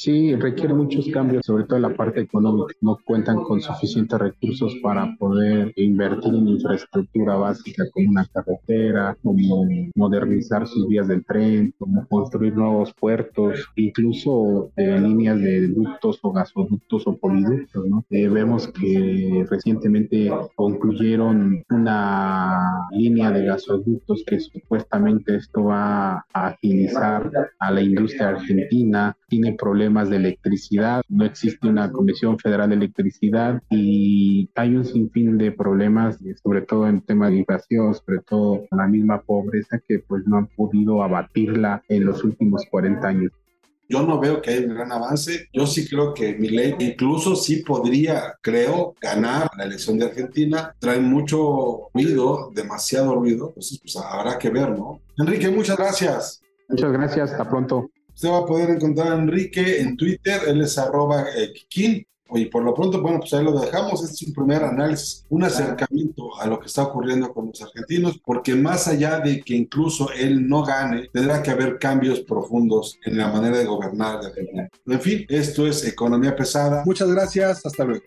Sí, 0.00 0.34
requiere 0.34 0.72
muchos 0.72 1.06
cambios, 1.08 1.44
sobre 1.44 1.64
todo 1.64 1.76
en 1.76 1.82
la 1.82 1.94
parte 1.94 2.22
económica. 2.22 2.72
No 2.80 2.98
cuentan 3.04 3.42
con 3.42 3.60
suficientes 3.60 4.18
recursos 4.18 4.74
para 4.82 5.14
poder 5.18 5.74
invertir 5.76 6.34
en 6.34 6.48
infraestructura 6.48 7.34
básica 7.34 7.84
como 7.92 8.08
una 8.08 8.24
carretera, 8.24 9.14
como 9.22 9.68
modernizar 9.94 10.66
sus 10.66 10.88
vías 10.88 11.06
del 11.06 11.22
tren, 11.26 11.74
como 11.78 12.06
construir 12.08 12.54
nuevos 12.56 12.94
puertos, 12.94 13.68
incluso 13.76 14.72
eh, 14.76 14.98
líneas 14.98 15.38
de 15.38 15.68
ductos 15.68 16.18
o 16.22 16.32
gasoductos 16.32 17.06
o 17.06 17.18
poliductos. 17.18 17.86
¿no? 17.86 18.02
Eh, 18.08 18.26
vemos 18.26 18.68
que 18.68 19.44
recientemente 19.50 20.30
concluyeron 20.54 21.62
una 21.68 22.88
línea 22.92 23.30
de 23.32 23.44
gasoductos 23.44 24.24
que 24.26 24.40
supuestamente 24.40 25.36
esto 25.36 25.64
va 25.64 26.24
a 26.32 26.46
agilizar 26.46 27.30
a 27.58 27.70
la 27.70 27.82
industria 27.82 28.30
argentina, 28.30 29.14
tiene 29.28 29.52
problemas 29.52 29.89
de 29.90 30.16
electricidad, 30.16 31.02
no 31.08 31.24
existe 31.24 31.68
una 31.68 31.90
Comisión 31.90 32.38
Federal 32.38 32.70
de 32.70 32.76
Electricidad 32.76 33.60
y 33.70 34.48
hay 34.54 34.76
un 34.76 34.84
sinfín 34.84 35.36
de 35.36 35.52
problemas, 35.52 36.18
sobre 36.42 36.62
todo 36.62 36.86
en 36.86 37.00
tema 37.00 37.28
de 37.28 37.38
inflación, 37.38 37.94
sobre 37.94 38.20
todo 38.20 38.64
la 38.70 38.86
misma 38.86 39.20
pobreza 39.22 39.80
que 39.86 39.98
pues 39.98 40.26
no 40.26 40.38
han 40.38 40.46
podido 40.46 41.02
abatirla 41.02 41.82
en 41.88 42.04
los 42.04 42.22
últimos 42.24 42.64
40 42.70 43.08
años. 43.08 43.32
Yo 43.88 44.06
no 44.06 44.20
veo 44.20 44.40
que 44.40 44.50
haya 44.50 44.66
un 44.68 44.74
gran 44.74 44.92
avance. 44.92 45.48
Yo 45.52 45.66
sí 45.66 45.88
creo 45.88 46.14
que 46.14 46.34
mi 46.36 46.48
ley 46.48 46.76
incluso 46.78 47.34
sí 47.34 47.56
podría, 47.56 48.36
creo, 48.40 48.94
ganar 49.00 49.50
la 49.58 49.64
elección 49.64 49.98
de 49.98 50.04
Argentina. 50.04 50.76
Trae 50.78 51.00
mucho 51.00 51.90
ruido, 51.92 52.52
demasiado 52.54 53.16
ruido. 53.16 53.48
Entonces, 53.48 53.80
pues 53.82 53.96
habrá 53.96 54.38
que 54.38 54.48
ver, 54.48 54.70
¿no? 54.78 55.00
Enrique, 55.18 55.50
muchas 55.50 55.76
gracias. 55.76 56.40
Muchas 56.68 56.92
gracias. 56.92 57.32
Hasta 57.32 57.50
pronto. 57.50 57.90
Usted 58.20 58.32
va 58.34 58.38
a 58.40 58.44
poder 58.44 58.68
encontrar 58.68 59.12
a 59.12 59.14
Enrique 59.14 59.80
en 59.80 59.96
Twitter, 59.96 60.42
él 60.46 60.60
es 60.60 60.76
arroba 60.76 61.24
eh, 61.34 61.54
Kikín. 61.54 62.06
Y 62.32 62.44
por 62.44 62.62
lo 62.62 62.74
pronto, 62.74 63.00
bueno, 63.00 63.18
pues 63.18 63.32
ahí 63.32 63.42
lo 63.42 63.58
dejamos. 63.58 64.04
Este 64.04 64.14
es 64.14 64.22
un 64.28 64.34
primer 64.34 64.62
análisis, 64.62 65.24
un 65.30 65.42
acercamiento 65.42 66.38
a 66.38 66.46
lo 66.46 66.60
que 66.60 66.66
está 66.66 66.82
ocurriendo 66.82 67.32
con 67.32 67.46
los 67.46 67.62
argentinos, 67.62 68.20
porque 68.22 68.54
más 68.54 68.88
allá 68.88 69.20
de 69.20 69.40
que 69.40 69.54
incluso 69.54 70.12
él 70.12 70.46
no 70.46 70.62
gane, 70.62 71.08
tendrá 71.10 71.42
que 71.42 71.50
haber 71.50 71.78
cambios 71.78 72.20
profundos 72.20 72.98
en 73.06 73.16
la 73.16 73.32
manera 73.32 73.56
de 73.56 73.64
gobernar 73.64 74.20
de 74.20 74.26
Argentina. 74.26 74.68
En 74.86 75.00
fin, 75.00 75.24
esto 75.30 75.66
es 75.66 75.82
Economía 75.86 76.36
Pesada. 76.36 76.82
Muchas 76.84 77.10
gracias, 77.10 77.64
hasta 77.64 77.84
luego. 77.86 78.02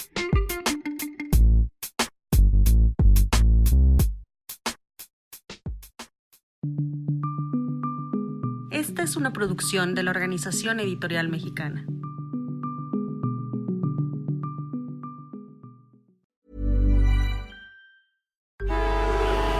Es 8.89 9.15
una 9.15 9.31
producción 9.31 9.95
de 9.95 10.03
la 10.03 10.11
Organización 10.11 10.79
Editorial 10.79 11.29
Mexicana. 11.29 11.85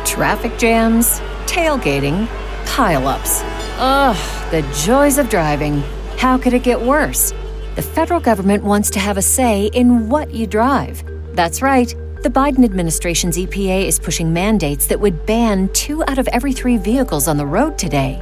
Traffic 0.05 0.57
jams, 0.59 1.21
tailgating, 1.47 2.27
pileups. 2.65 3.43
Ugh, 3.79 4.17
the 4.51 4.61
joys 4.85 5.17
of 5.17 5.29
driving. 5.29 5.81
How 6.17 6.37
could 6.37 6.53
it 6.53 6.63
get 6.63 6.81
worse? 6.81 7.33
The 7.75 7.81
federal 7.81 8.19
government 8.19 8.63
wants 8.63 8.89
to 8.91 8.99
have 8.99 9.17
a 9.17 9.21
say 9.21 9.67
in 9.73 10.09
what 10.09 10.33
you 10.33 10.47
drive. 10.47 11.03
That's 11.33 11.61
right. 11.61 11.95
The 12.21 12.29
Biden 12.29 12.63
administration's 12.63 13.37
EPA 13.37 13.85
is 13.85 13.99
pushing 13.99 14.31
mandates 14.31 14.87
that 14.87 14.99
would 14.99 15.25
ban 15.25 15.69
two 15.73 16.03
out 16.03 16.19
of 16.19 16.27
every 16.27 16.53
three 16.53 16.77
vehicles 16.77 17.27
on 17.27 17.37
the 17.37 17.45
road 17.45 17.77
today. 17.77 18.21